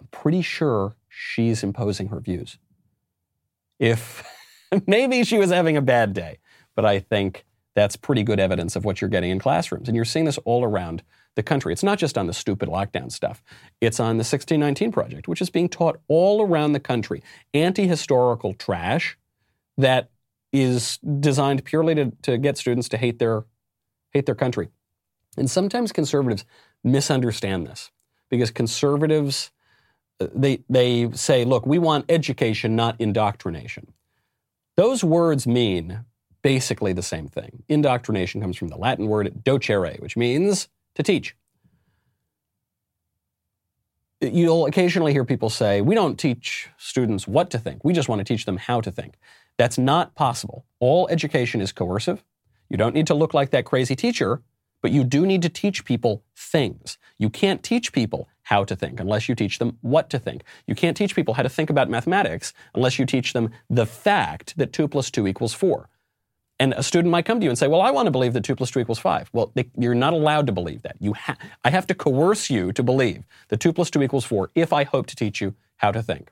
[0.00, 2.56] I'm pretty sure she's imposing her views.
[3.78, 4.24] If
[4.86, 6.38] Maybe she was having a bad day,
[6.74, 9.88] but I think that's pretty good evidence of what you're getting in classrooms.
[9.88, 11.02] And you're seeing this all around
[11.34, 11.72] the country.
[11.72, 13.42] It's not just on the stupid lockdown stuff,
[13.80, 17.22] it's on the 1619 Project, which is being taught all around the country.
[17.52, 19.18] Anti historical trash
[19.76, 20.10] that
[20.52, 23.44] is designed purely to, to get students to hate their,
[24.12, 24.68] hate their country.
[25.36, 26.44] And sometimes conservatives
[26.84, 27.90] misunderstand this
[28.30, 29.50] because conservatives
[30.20, 33.92] uh, they they say, look, we want education, not indoctrination.
[34.76, 36.04] Those words mean
[36.42, 37.62] basically the same thing.
[37.68, 41.36] Indoctrination comes from the Latin word docere, which means to teach.
[44.20, 48.20] You'll occasionally hear people say, We don't teach students what to think, we just want
[48.20, 49.14] to teach them how to think.
[49.56, 50.64] That's not possible.
[50.80, 52.24] All education is coercive.
[52.68, 54.42] You don't need to look like that crazy teacher,
[54.82, 56.98] but you do need to teach people things.
[57.18, 60.42] You can't teach people how to think unless you teach them what to think.
[60.66, 64.56] You can't teach people how to think about mathematics unless you teach them the fact
[64.56, 65.88] that 2 plus 2 equals 4.
[66.60, 68.44] And a student might come to you and say, Well, I want to believe that
[68.44, 69.30] 2 plus 2 equals 5.
[69.32, 70.96] Well, they, you're not allowed to believe that.
[71.00, 74.50] You ha- I have to coerce you to believe that 2 plus 2 equals 4
[74.54, 76.30] if I hope to teach you how to think.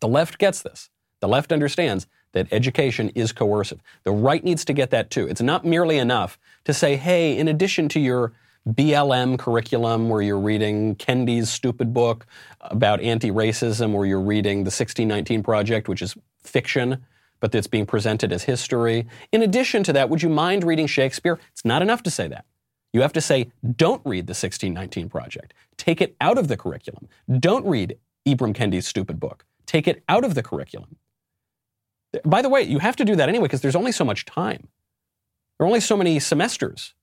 [0.00, 0.90] The left gets this.
[1.20, 3.82] The left understands that education is coercive.
[4.04, 5.26] The right needs to get that too.
[5.28, 8.32] It's not merely enough to say, hey, in addition to your
[8.68, 12.26] BLM curriculum where you're reading Kendi's stupid book
[12.60, 17.04] about anti racism, where you're reading the 1619 Project, which is fiction,
[17.40, 19.06] but that's being presented as history.
[19.32, 21.38] In addition to that, would you mind reading Shakespeare?
[21.52, 22.44] It's not enough to say that.
[22.92, 25.54] You have to say, don't read the 1619 Project.
[25.76, 27.08] Take it out of the curriculum.
[27.38, 27.96] Don't read
[28.26, 29.46] Ibram Kendi's stupid book.
[29.64, 30.96] Take it out of the curriculum.
[32.24, 34.68] By the way, you have to do that anyway because there's only so much time.
[35.58, 36.94] There are only so many semesters.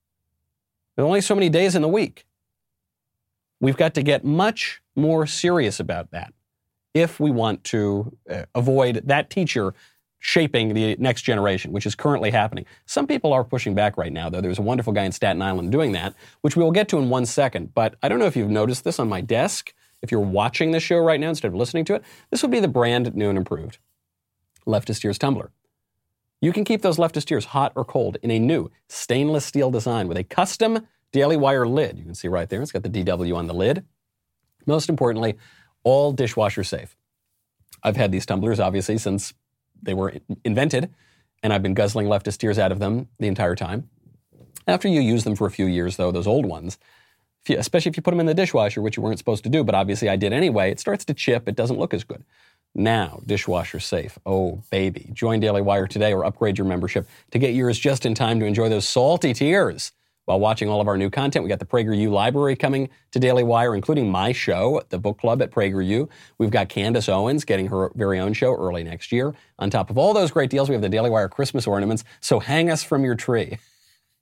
[0.97, 2.25] There are only so many days in the week.
[3.61, 6.33] We've got to get much more serious about that
[6.93, 9.75] if we want to uh, avoid that teacher
[10.19, 12.65] shaping the next generation, which is currently happening.
[12.87, 14.41] Some people are pushing back right now, though.
[14.41, 17.09] There's a wonderful guy in Staten Island doing that, which we will get to in
[17.09, 17.75] one second.
[17.75, 19.73] But I don't know if you've noticed this on my desk.
[20.01, 22.59] If you're watching the show right now instead of listening to it, this would be
[22.59, 23.77] the brand new and improved
[24.65, 25.51] leftist tears tumbler.
[26.41, 30.07] You can keep those leftist tears hot or cold in a new stainless steel design
[30.07, 31.97] with a custom Daily Wire lid.
[31.97, 33.85] You can see right there, it's got the DW on the lid.
[34.65, 35.37] Most importantly,
[35.83, 36.95] all dishwasher safe.
[37.81, 39.33] I've had these tumblers, obviously, since
[39.81, 40.93] they were invented,
[41.41, 43.89] and I've been guzzling leftist tears out of them the entire time.
[44.67, 46.77] After you use them for a few years, though, those old ones,
[47.43, 49.49] if you, especially if you put them in the dishwasher, which you weren't supposed to
[49.49, 51.47] do, but obviously I did anyway, it starts to chip.
[51.47, 52.25] It doesn't look as good.
[52.77, 54.19] Now, dishwasher safe.
[54.23, 55.09] Oh, baby.
[55.11, 58.45] Join Daily Wire today or upgrade your membership to get yours just in time to
[58.45, 59.91] enjoy those salty tears
[60.25, 61.41] while watching all of our new content.
[61.41, 65.41] We got the PragerU library coming to Daily Wire, including my show, the book club
[65.41, 66.07] at PragerU.
[66.37, 69.33] We've got Candace Owens getting her very own show early next year.
[69.57, 72.03] On top of all those great deals, we have the Daily Wire Christmas ornaments.
[72.21, 73.57] So hang us from your tree.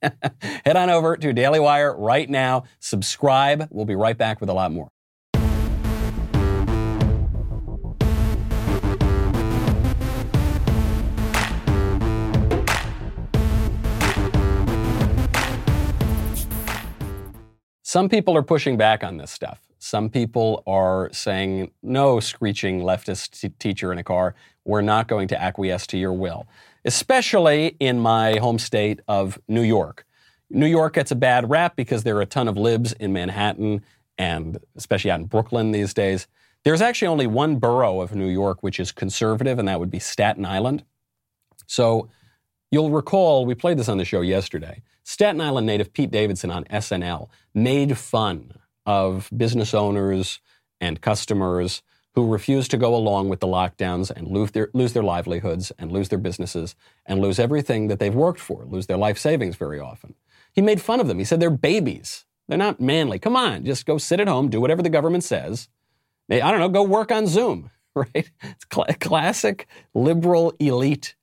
[0.00, 2.64] Head on over to Daily Wire right now.
[2.80, 3.68] Subscribe.
[3.70, 4.88] We'll be right back with a lot more.
[17.96, 19.58] Some people are pushing back on this stuff.
[19.78, 24.34] Some people are saying, no, screeching leftist t- teacher in a car,
[24.66, 26.46] we're not going to acquiesce to your will,
[26.84, 30.04] especially in my home state of New York.
[30.50, 33.82] New York gets a bad rap because there are a ton of libs in Manhattan
[34.18, 36.26] and especially out in Brooklyn these days.
[36.64, 40.00] There's actually only one borough of New York which is conservative, and that would be
[40.00, 40.84] Staten Island.
[41.66, 42.10] So
[42.76, 44.82] you'll recall, we played this on the show yesterday.
[45.02, 48.52] Staten Island native Pete Davidson on SNL made fun
[48.84, 50.40] of business owners
[50.78, 51.80] and customers
[52.14, 55.90] who refuse to go along with the lockdowns and lose their, lose their livelihoods and
[55.90, 56.74] lose their businesses
[57.06, 60.14] and lose everything that they've worked for, lose their life savings very often.
[60.52, 61.18] He made fun of them.
[61.18, 62.26] He said they're babies.
[62.46, 63.18] They're not manly.
[63.18, 65.70] Come on, just go sit at home, do whatever the government says.
[66.30, 68.30] I don't know, go work on Zoom, right?
[68.42, 71.14] It's cl- classic liberal elite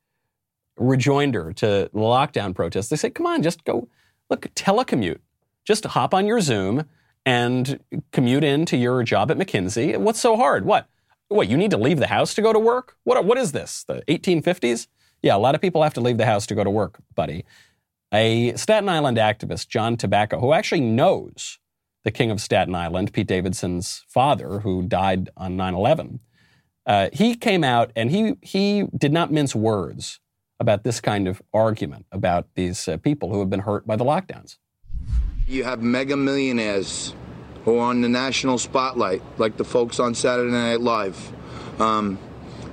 [0.77, 2.89] rejoinder to the lockdown protests.
[2.89, 3.87] They say, come on, just go,
[4.29, 5.19] look, telecommute.
[5.65, 6.85] Just hop on your Zoom
[7.25, 7.79] and
[8.11, 9.97] commute into your job at McKinsey.
[9.97, 10.65] What's so hard?
[10.65, 10.87] What?
[11.29, 12.97] What, you need to leave the house to go to work?
[13.05, 14.87] What, what is this, the 1850s?
[15.21, 17.45] Yeah, a lot of people have to leave the house to go to work, buddy.
[18.13, 21.59] A Staten Island activist, John Tabacco, who actually knows
[22.03, 26.19] the king of Staten Island, Pete Davidson's father, who died on 9 11,
[26.85, 30.19] uh, he came out and he, he did not mince words
[30.63, 34.05] about this kind of argument about these uh, people who have been hurt by the
[34.05, 34.57] lockdowns.
[35.45, 37.13] You have mega millionaires
[37.65, 41.33] who are on the national spotlight, like the folks on Saturday Night Live.
[41.81, 42.17] Um,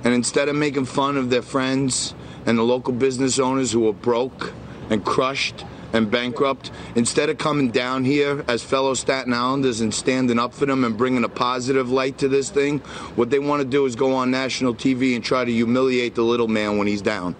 [0.05, 3.93] and instead of making fun of their friends and the local business owners who are
[3.93, 4.53] broke
[4.89, 10.39] and crushed and bankrupt, instead of coming down here as fellow Staten Islanders and standing
[10.39, 12.79] up for them and bringing a positive light to this thing,
[13.17, 16.23] what they want to do is go on national TV and try to humiliate the
[16.23, 17.35] little man when he's down.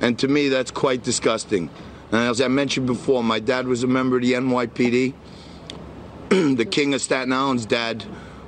[0.00, 1.70] And to me, that's quite disgusting.
[2.12, 5.14] And as I mentioned before, my dad was a member of the NYPD.
[6.56, 8.04] the king of Staten Island's dad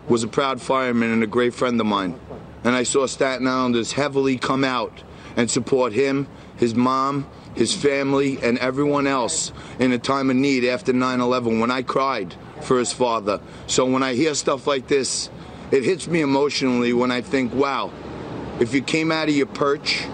[0.09, 2.19] was a proud fireman and a great friend of mine.
[2.65, 5.03] And I saw Staten Islanders heavily come out
[5.37, 10.65] and support him, his mom, his family, and everyone else in a time of need
[10.65, 13.41] after 9 11 when I cried for his father.
[13.67, 15.31] So when I hear stuff like this,
[15.71, 17.93] it hits me emotionally when I think, wow,
[18.61, 20.07] if you came out of your perch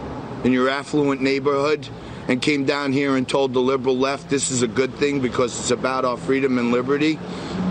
[0.45, 1.88] in your affluent neighborhood
[2.28, 5.59] and came down here and told the liberal left this is a good thing because
[5.59, 7.18] it's about our freedom and liberty,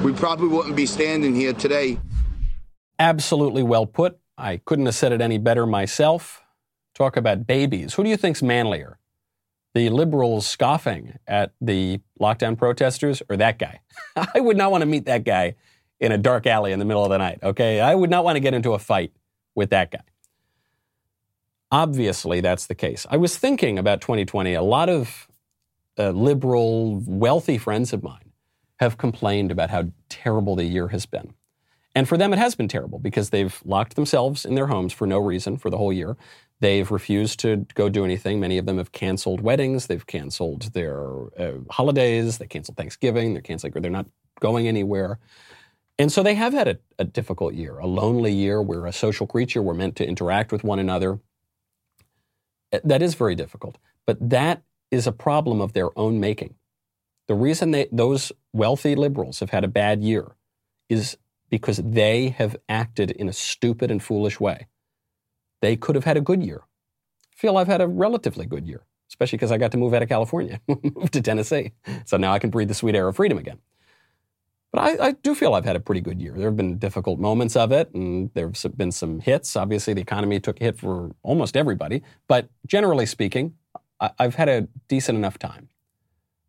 [0.03, 1.99] we probably wouldn't be standing here today.
[2.99, 4.19] Absolutely well put.
[4.37, 6.41] I couldn't have said it any better myself.
[6.93, 7.93] Talk about babies.
[7.93, 8.99] Who do you think's manlier?
[9.73, 13.81] the liberals scoffing at the lockdown protesters or that guy.
[14.15, 15.55] I would not want to meet that guy
[15.99, 17.79] in a dark alley in the middle of the night, okay?
[17.79, 19.11] I would not want to get into a fight
[19.55, 20.03] with that guy.
[21.73, 23.07] Obviously, that's the case.
[23.09, 24.53] I was thinking about 2020.
[24.53, 25.27] A lot of
[25.97, 28.31] uh, liberal, wealthy friends of mine
[28.79, 31.33] have complained about how terrible the year has been.
[31.95, 35.07] And for them, it has been terrible because they've locked themselves in their homes for
[35.07, 36.15] no reason for the whole year.
[36.59, 38.39] They've refused to go do anything.
[38.39, 39.87] Many of them have canceled weddings.
[39.87, 41.01] They've canceled their
[41.39, 42.37] uh, holidays.
[42.37, 43.33] They canceled Thanksgiving.
[43.33, 44.05] They're canceling, they're not
[44.39, 45.17] going anywhere.
[45.97, 48.61] And so they have had a, a difficult year, a lonely year.
[48.61, 49.63] We're a social creature.
[49.63, 51.19] We're meant to interact with one another.
[52.83, 53.77] That is very difficult.
[54.05, 56.55] But that is a problem of their own making.
[57.27, 60.35] The reason they, those wealthy liberals have had a bad year
[60.89, 61.17] is
[61.49, 64.67] because they have acted in a stupid and foolish way.
[65.61, 66.63] They could have had a good year.
[67.31, 70.03] I feel I've had a relatively good year, especially because I got to move out
[70.03, 71.71] of California, move to Tennessee.
[72.05, 73.59] So now I can breathe the sweet air of freedom again.
[74.73, 76.33] But I, I, do feel I've had a pretty good year.
[76.35, 79.55] There have been difficult moments of it, and there have been some hits.
[79.55, 82.01] Obviously, the economy took a hit for almost everybody.
[82.27, 83.53] But generally speaking,
[84.01, 85.69] I, I've had a decent enough time.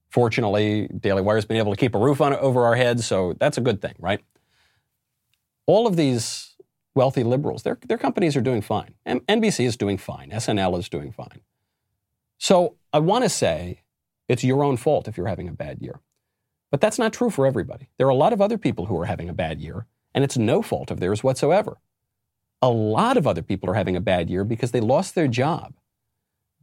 [0.09, 3.59] Fortunately, Daily Wire's been able to keep a roof on over our heads, so that's
[3.59, 4.21] a good thing, right?
[5.67, 6.55] all of these
[6.95, 8.95] wealthy liberals, their, their companies are doing fine.
[9.07, 10.31] M- NBC is doing fine.
[10.31, 11.41] SNL is doing fine.
[12.39, 13.83] So I want to say
[14.29, 16.01] it's your own fault if you're having a bad year.
[16.75, 17.87] But that's not true for everybody.
[17.99, 20.37] There are a lot of other people who are having a bad year, and it's
[20.37, 21.77] no fault of theirs whatsoever.
[22.61, 25.75] A lot of other people are having a bad year because they lost their job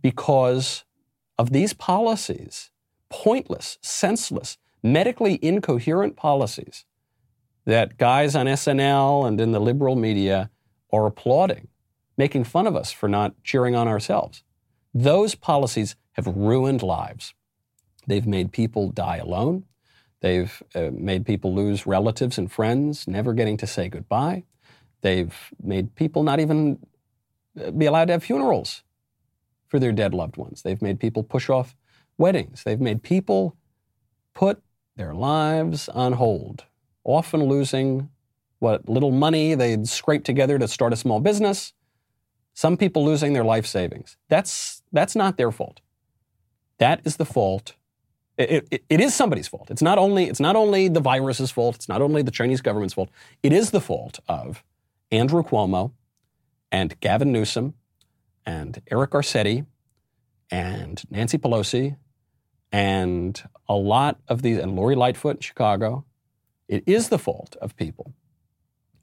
[0.01, 0.83] because
[1.37, 2.71] of these policies,
[3.07, 6.83] pointless, senseless, medically incoherent policies
[7.63, 10.49] that guys on SNL and in the liberal media
[10.91, 11.69] are applauding,
[12.17, 14.43] making fun of us for not cheering on ourselves.
[14.93, 17.33] Those policies have ruined lives.
[18.07, 19.63] They've made people die alone.
[20.21, 24.43] They've uh, made people lose relatives and friends, never getting to say goodbye.
[25.01, 26.79] They've made people not even
[27.59, 28.83] uh, be allowed to have funerals
[29.67, 30.61] for their dead loved ones.
[30.61, 31.75] They've made people push off
[32.17, 32.63] weddings.
[32.63, 33.55] They've made people
[34.33, 34.61] put
[34.95, 36.65] their lives on hold
[37.03, 38.09] often losing
[38.59, 41.73] what little money they'd scraped together to start a small business.
[42.53, 44.17] Some people losing their life savings.
[44.29, 45.81] That's, that's not their fault.
[46.77, 47.75] That is the fault.
[48.49, 49.69] It, it, it is somebody's fault.
[49.69, 51.75] It's not, only, it's not only the virus's fault.
[51.75, 53.09] It's not only the Chinese government's fault.
[53.43, 54.63] It is the fault of
[55.11, 55.91] Andrew Cuomo
[56.71, 57.73] and Gavin Newsom
[58.45, 59.65] and Eric Garcetti
[60.49, 61.97] and Nancy Pelosi
[62.71, 66.05] and a lot of these, and Lori Lightfoot in Chicago
[66.71, 68.13] it is the fault of people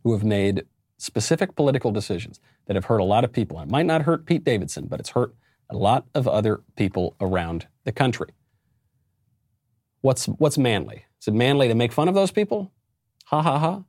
[0.03, 0.65] who have made
[0.97, 3.61] specific political decisions that have hurt a lot of people.
[3.61, 5.35] It might not hurt Pete Davidson, but it's hurt
[5.69, 8.31] a lot of other people around the country.
[10.09, 11.05] What's, what's manly?
[11.21, 12.73] Is it manly to make fun of those people?
[13.27, 13.85] Ha ha ha.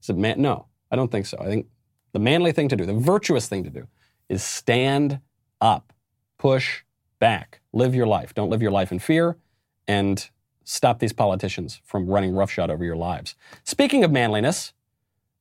[0.00, 0.40] Is it man?
[0.40, 1.36] No, I don't think so.
[1.40, 1.66] I think
[2.12, 3.88] the manly thing to do, the virtuous thing to do,
[4.28, 5.18] is stand
[5.60, 5.92] up,
[6.38, 6.84] push
[7.18, 8.34] back, live your life.
[8.34, 9.36] Don't live your life in fear,
[9.88, 10.30] and
[10.62, 13.34] stop these politicians from running roughshod over your lives.
[13.64, 14.74] Speaking of manliness,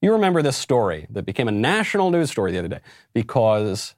[0.01, 2.79] you remember this story that became a national news story the other day
[3.13, 3.93] because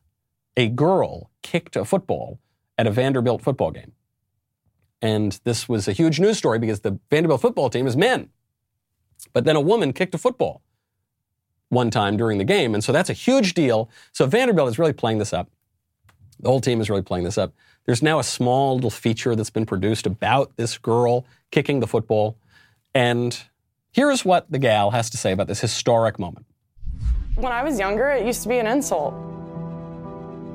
[0.58, 2.42] a girl kicked a football
[2.78, 3.94] at a Vanderbilt football game.
[5.06, 8.30] And this was a huge news story because the Vanderbilt football team is men.
[9.34, 10.64] But then a woman kicked a football
[11.70, 12.74] one time during the game.
[12.74, 13.88] And so that's a huge deal.
[14.14, 15.52] So Vanderbilt is really playing this up.
[16.40, 17.54] The whole team is really playing this up.
[17.86, 22.40] There's now a small little feature that's been produced about this girl kicking the football.
[22.96, 23.40] And
[23.92, 26.48] here's what the gal has to say about this historic moment.
[27.36, 29.14] When I was younger, it used to be an insult.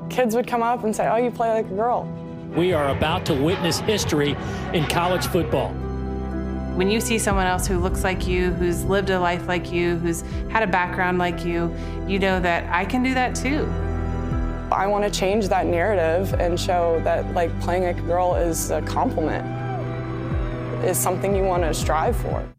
[0.09, 2.20] Kids would come up and say, Oh, you play like a girl.
[2.55, 4.35] We are about to witness history
[4.73, 5.69] in college football.
[6.75, 9.95] When you see someone else who looks like you, who's lived a life like you,
[9.95, 11.73] who's had a background like you,
[12.07, 13.63] you know that I can do that too.
[14.69, 18.81] I want to change that narrative and show that like playing a girl is a
[18.81, 19.45] compliment,
[20.83, 22.50] is something you want to strive for.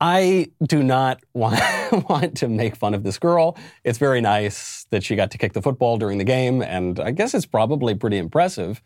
[0.00, 1.60] I do not want,
[2.08, 3.56] want to make fun of this girl.
[3.84, 7.10] It's very nice that she got to kick the football during the game, and I
[7.10, 8.82] guess it's probably pretty impressive,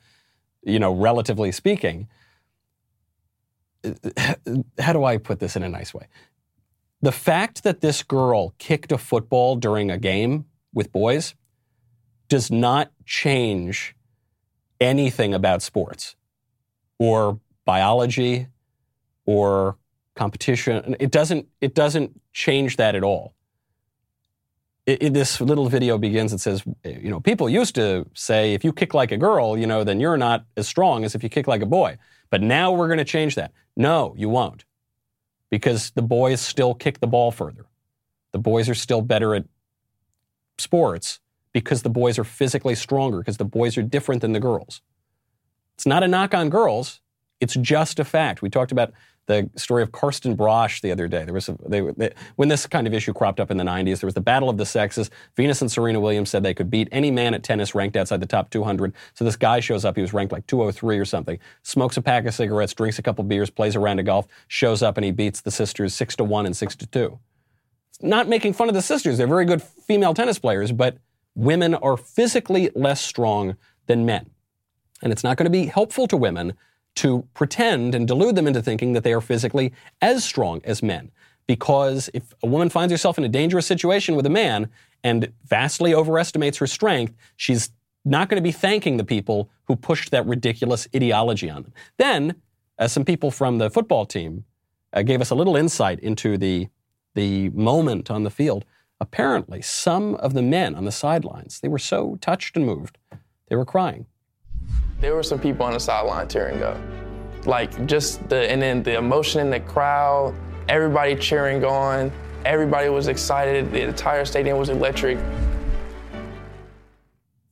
[0.62, 2.08] you know, relatively speaking.
[4.78, 6.06] How do I put this in a nice way?
[7.02, 11.34] The fact that this girl kicked a football during a game with boys
[12.28, 13.94] does not change
[14.80, 16.16] anything about sports
[16.98, 18.46] or biology
[19.26, 19.76] or
[20.14, 20.96] competition.
[21.00, 23.34] It doesn't, it doesn't change that at all.
[24.86, 26.32] it, it, this little video begins.
[26.32, 29.66] It says, you know, people used to say if you kick like a girl, you
[29.66, 31.98] know, then you're not as strong as if you kick like a boy.
[32.30, 33.52] But now we're going to change that.
[33.76, 34.64] No, you won't,
[35.50, 37.66] because the boys still kick the ball further.
[38.32, 39.44] The boys are still better at
[40.58, 41.20] sports
[41.52, 44.80] because the boys are physically stronger, because the boys are different than the girls.
[45.74, 47.00] It's not a knock on girls.
[47.40, 48.40] It's just a fact.
[48.40, 48.92] We talked about
[49.26, 51.24] the story of Karsten Braasch the other day.
[51.24, 54.00] There was a, they, they, when this kind of issue cropped up in the 90s,
[54.00, 55.10] there was the battle of the sexes.
[55.36, 58.26] Venus and Serena Williams said they could beat any man at tennis ranked outside the
[58.26, 58.92] top 200.
[59.14, 62.26] So this guy shows up, he was ranked like 203 or something, smokes a pack
[62.26, 65.12] of cigarettes, drinks a couple beers, plays a round of golf, shows up and he
[65.12, 67.18] beats the sisters 6 to 1 and 6 to 2.
[67.90, 69.18] It's not making fun of the sisters.
[69.18, 70.98] They're very good female tennis players, but
[71.34, 73.56] women are physically less strong
[73.86, 74.30] than men.
[75.02, 76.54] And it's not going to be helpful to women
[76.96, 81.10] to pretend and delude them into thinking that they are physically as strong as men.
[81.46, 84.68] Because if a woman finds herself in a dangerous situation with a man
[85.02, 87.70] and vastly overestimates her strength, she's
[88.04, 91.72] not going to be thanking the people who pushed that ridiculous ideology on them.
[91.98, 92.36] Then,
[92.78, 94.44] as some people from the football team
[94.92, 96.68] uh, gave us a little insight into the,
[97.14, 98.64] the moment on the field,
[99.00, 102.98] apparently some of the men on the sidelines, they were so touched and moved,
[103.48, 104.06] they were crying.
[105.00, 106.78] There were some people on the sideline tearing up.
[107.44, 110.34] Like just the, and then the emotion in the crowd,
[110.68, 112.12] everybody cheering on,
[112.44, 115.18] everybody was excited, the entire stadium was electric.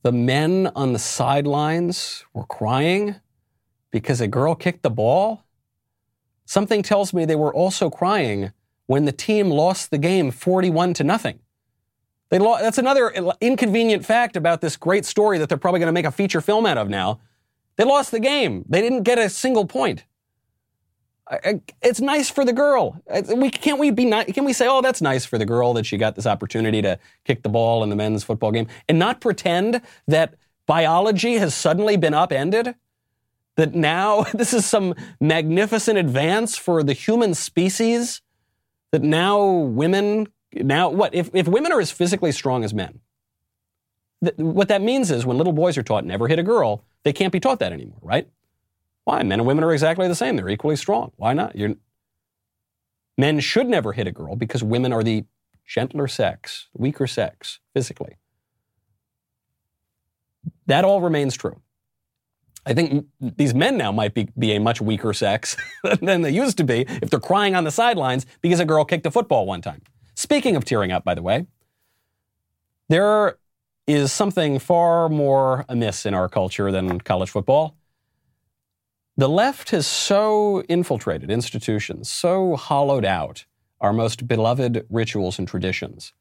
[0.03, 3.17] The men on the sidelines were crying
[3.91, 5.43] because a girl kicked the ball.
[6.45, 8.53] Something tells me they were also crying
[8.87, 11.40] when the team lost the game 41 to nothing.
[12.31, 15.93] They lost, that's another inconvenient fact about this great story that they're probably going to
[15.93, 17.19] make a feature film out of now.
[17.75, 18.63] They lost the game.
[18.69, 20.05] They didn't get a single point.
[21.81, 23.01] It's nice for the girl.
[23.35, 25.97] We can't we be can we say, oh, that's nice for the girl that she
[25.97, 29.81] got this opportunity to kick the ball in the men's football game, and not pretend
[30.07, 32.75] that biology has suddenly been upended.
[33.55, 38.21] That now this is some magnificent advance for the human species.
[38.91, 42.99] That now women now what if if women are as physically strong as men?
[44.23, 47.13] Th- what that means is when little boys are taught never hit a girl, they
[47.13, 48.27] can't be taught that anymore, right?
[49.03, 49.23] Why?
[49.23, 50.35] Men and women are exactly the same.
[50.35, 51.11] They're equally strong.
[51.15, 51.55] Why not?
[51.55, 51.75] You're...
[53.17, 55.25] Men should never hit a girl because women are the
[55.65, 58.17] gentler sex, weaker sex physically.
[60.67, 61.61] That all remains true.
[62.65, 65.57] I think these men now might be, be a much weaker sex
[66.01, 69.05] than they used to be if they're crying on the sidelines because a girl kicked
[69.05, 69.81] a football one time.
[70.21, 71.47] Speaking of tearing up, by the way,
[72.89, 73.39] there
[73.87, 77.75] is something far more amiss in our culture than college football.
[79.17, 83.45] The left has so infiltrated institutions, so hollowed out
[83.79, 86.13] our most beloved rituals and traditions,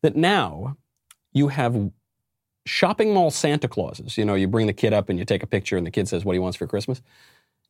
[0.00, 0.78] that now
[1.34, 1.90] you have
[2.64, 4.16] shopping mall Santa Clauses.
[4.16, 6.08] You know, you bring the kid up and you take a picture and the kid
[6.08, 7.02] says what he wants for Christmas.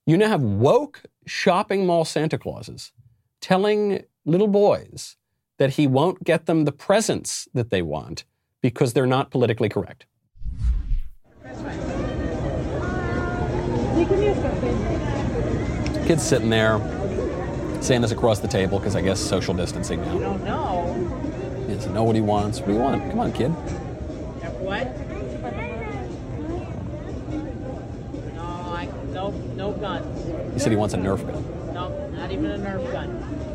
[0.07, 2.93] You now have woke shopping mall Santa Clauses
[3.41, 5.17] telling little boys
[5.59, 8.25] that he won't get them the presents that they want
[8.61, 10.07] because they're not politically correct.
[16.07, 16.79] Kid's sitting there.
[17.81, 20.15] Santa's across the table because I guess social distancing now.
[20.15, 21.65] You don't know.
[21.69, 22.61] He doesn't know what he wants.
[22.61, 23.11] What do you want?
[23.11, 23.49] Come on, kid.
[24.61, 24.97] What?
[28.35, 30.53] No, I, no, no guns.
[30.55, 31.75] He said he wants a Nerf gun.
[31.75, 33.54] No, not even a Nerf gun.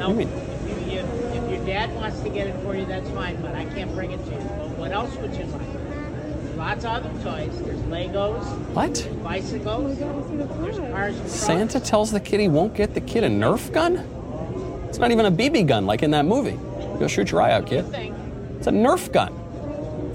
[0.00, 0.08] No.
[0.08, 1.50] What do you mean?
[1.50, 4.24] your dad wants to get it for you, that's fine, but I can't bring it
[4.24, 4.38] to you.
[4.38, 5.72] But what else would you like?
[5.72, 7.62] There's lots of other toys.
[7.62, 8.42] There's Legos.
[8.72, 8.94] What?
[8.94, 9.98] There's bicycles.
[9.98, 11.16] There's cars.
[11.30, 13.98] Santa tells the kid he won't get the kid a Nerf gun?
[14.88, 16.58] It's not even a BB gun like in that movie.
[16.98, 17.84] Go shoot your eye out, kid.
[18.56, 19.34] It's a Nerf gun.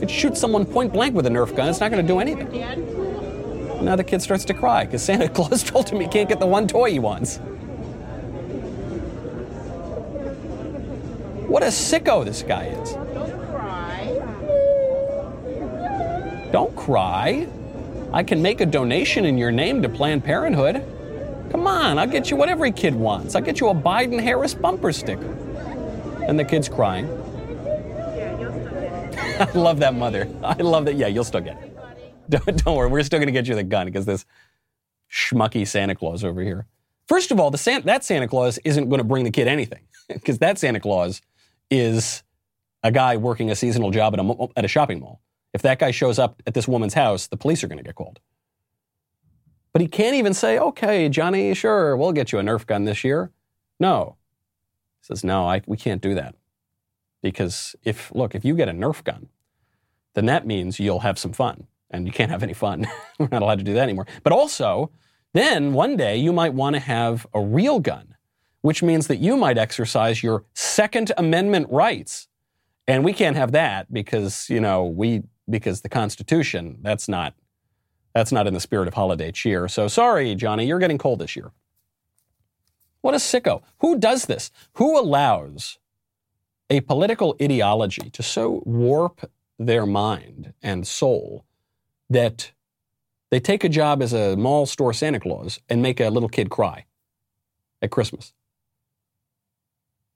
[0.01, 2.19] If you shoot someone point blank with a Nerf gun, it's not going to do
[2.19, 2.49] anything.
[3.83, 6.47] Now the kid starts to cry because Santa Claus told him he can't get the
[6.47, 7.39] one toy he wants.
[11.48, 12.93] What a sicko this guy is.
[12.93, 14.20] Don't cry.
[16.52, 17.48] Don't cry.
[18.12, 20.84] I can make a donation in your name to Planned Parenthood.
[21.52, 23.36] Come on, I'll get you what every kid wants.
[23.36, 25.32] I'll get you a Biden Harris bumper sticker.
[26.28, 27.06] And the kid's crying.
[29.39, 30.30] I love that mother.
[30.43, 30.96] I love that.
[30.96, 31.78] Yeah, you'll still get it.
[32.30, 34.26] Don't, don't worry, we're still going to get you the gun because this
[35.12, 36.66] schmucky Santa Claus over here.
[37.08, 39.82] First of all, the Santa, that Santa Claus isn't going to bring the kid anything
[40.08, 41.22] because that Santa Claus
[41.70, 42.24] is
[42.84, 45.22] a guy working a seasonal job at a, at a shopping mall.
[45.53, 47.95] If that guy shows up at this woman's house, the police are going to get
[47.95, 48.20] called.
[49.74, 53.03] But he can't even say, okay, Johnny, sure, we'll get you a Nerf gun this
[53.03, 53.32] year.
[53.80, 54.16] No.
[55.01, 56.36] He says, no, I, we can't do that.
[57.22, 59.28] Because if, look, if you get a Nerf gun,
[60.13, 61.68] then that means you'll have some fun.
[61.91, 62.88] And you can't have any fun.
[63.20, 64.07] We're not allowed to do that anymore.
[64.24, 64.91] But also,
[65.34, 68.14] then one day you might want to have a real gun,
[68.66, 72.28] which means that you might exercise your Second Amendment rights.
[72.88, 77.36] And we can't have that because, you know, we because the Constitution, that's not
[78.16, 79.68] that's not in the spirit of holiday cheer.
[79.68, 81.51] So sorry, Johnny, you're getting cold this year.
[83.01, 83.61] What a sicko.
[83.82, 84.49] Who does this?
[84.74, 85.78] Who allows
[86.72, 91.45] a political ideology to so warp their mind and soul
[92.09, 92.51] that
[93.30, 96.49] they take a job as a mall store Santa Claus and make a little kid
[96.49, 96.86] cry
[97.80, 98.34] at Christmas?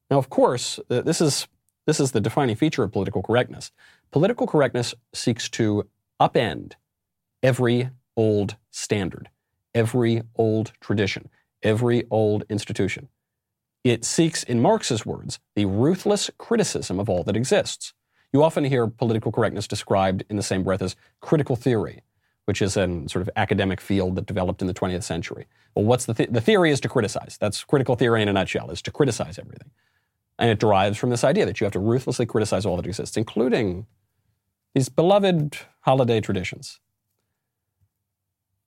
[0.10, 1.48] Now, of course, uh, this is,
[1.86, 3.72] this is the defining feature of political correctness.
[4.12, 5.88] Political correctness seeks to
[6.20, 6.74] upend
[7.44, 9.30] every old standard,
[9.74, 11.30] every old tradition
[11.64, 13.10] every old institution.
[13.84, 17.94] It seeks, in Marx's words, the ruthless criticism of all that exists.
[18.34, 22.04] You often hear political correctness described in the same breath as critical theory,
[22.46, 25.48] which is a sort of academic field that developed in the 20th century.
[25.76, 27.38] Well, what's the, th- the theory is to criticize.
[27.40, 29.72] That's critical theory in a nutshell, is to criticize everything.
[30.40, 33.18] And it derives from this idea that you have to ruthlessly criticize all that exists,
[33.18, 33.86] including
[34.74, 36.80] these beloved holiday traditions.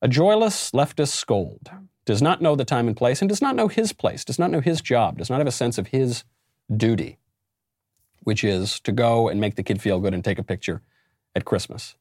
[0.02, 1.70] A joyless leftist scold
[2.04, 4.50] does not know the time and place, and does not know his place, does not
[4.50, 6.24] know his job, does not have a sense of his
[6.76, 7.18] duty,
[8.20, 10.82] which is to go and make the kid feel good and take a picture
[11.34, 11.96] at Christmas.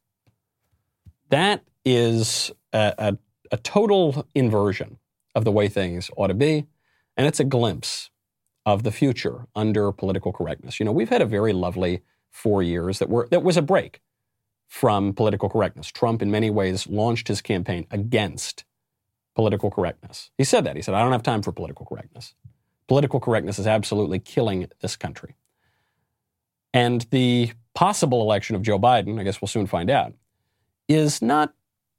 [1.30, 3.18] That is a, a,
[3.52, 4.98] a total inversion
[5.34, 6.66] of the way things ought to be,
[7.16, 8.11] and it's a glimpse
[8.66, 10.80] of the future under political correctness.
[10.80, 14.02] You know, we've had a very lovely four years that were that was a break
[14.68, 15.88] from political correctness.
[15.88, 18.64] Trump, in many ways, launched his campaign against
[19.36, 20.32] political correctness.
[20.38, 20.76] He said that.
[20.76, 22.36] He said, I don't have time for political correctness.
[22.88, 25.36] Political correctness is absolutely killing this country.
[26.74, 30.14] And the possible election of Joe Biden, I guess we'll soon find out,
[30.88, 31.54] is not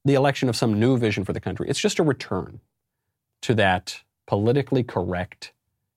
[0.05, 1.69] the election of some new vision for the country.
[1.69, 2.61] It's just a return
[3.43, 5.53] to that politically correct,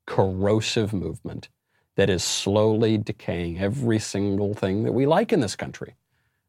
[0.05, 1.49] corrosive movement
[1.95, 5.95] that is slowly decaying every single thing that we like in this country.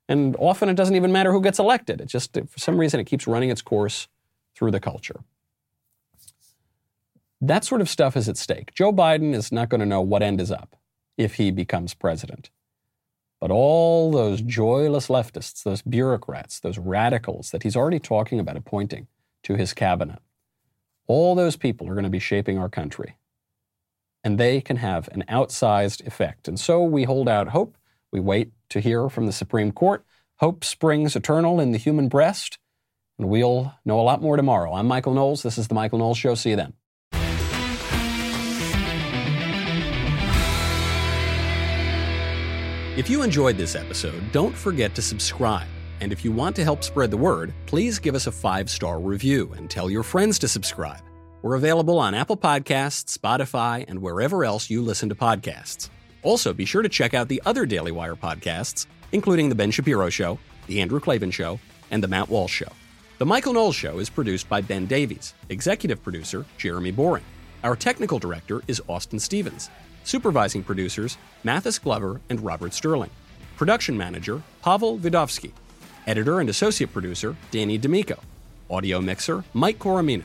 [0.09, 2.00] And often it doesn't even matter who gets elected.
[2.00, 4.09] It just, for some reason, it keeps running its course
[4.54, 5.20] through the culture.
[7.40, 8.72] That sort of stuff is at stake.
[8.74, 10.76] Joe Biden is not going to know what end is up
[11.16, 12.50] if he becomes president.
[13.40, 19.09] But all those joyless leftists, those bureaucrats, those radicals that he's already talking about appointing
[19.42, 20.20] to his cabinet,
[21.07, 23.16] all those people are going to be shaping our country.
[24.27, 26.49] And they can have an outsized effect.
[26.49, 27.79] And so we hold out hope.
[28.11, 30.05] We wait to hear from the Supreme Court.
[30.39, 32.59] Hope springs eternal in the human breast.
[33.20, 34.74] And we'll know a lot more tomorrow.
[34.74, 35.45] I'm Michael Knowles.
[35.45, 36.35] This is The Michael Knowles Show.
[36.35, 36.72] See you then.
[42.97, 45.68] If you enjoyed this episode, don't forget to subscribe.
[46.01, 48.99] And if you want to help spread the word, please give us a five star
[48.99, 51.03] review and tell your friends to subscribe.
[51.43, 55.91] We're available on Apple Podcasts, Spotify, and wherever else you listen to podcasts.
[56.22, 60.09] Also, be sure to check out the other Daily Wire podcasts, including The Ben Shapiro
[60.09, 61.61] Show, The Andrew Klavan Show,
[61.91, 62.72] and The Matt Walsh Show.
[63.18, 67.24] The Michael Knowles Show is produced by Ben Davies, executive producer Jeremy Boring.
[67.62, 69.70] Our technical director is Austin Stevens.
[70.05, 73.11] Supervising producers Mathis Glover and Robert Sterling.
[73.57, 75.53] Production manager Pavel Vidovsky.
[76.07, 78.18] Editor and associate producer Danny D'Amico.
[78.70, 80.24] Audio mixer Mike Coromina.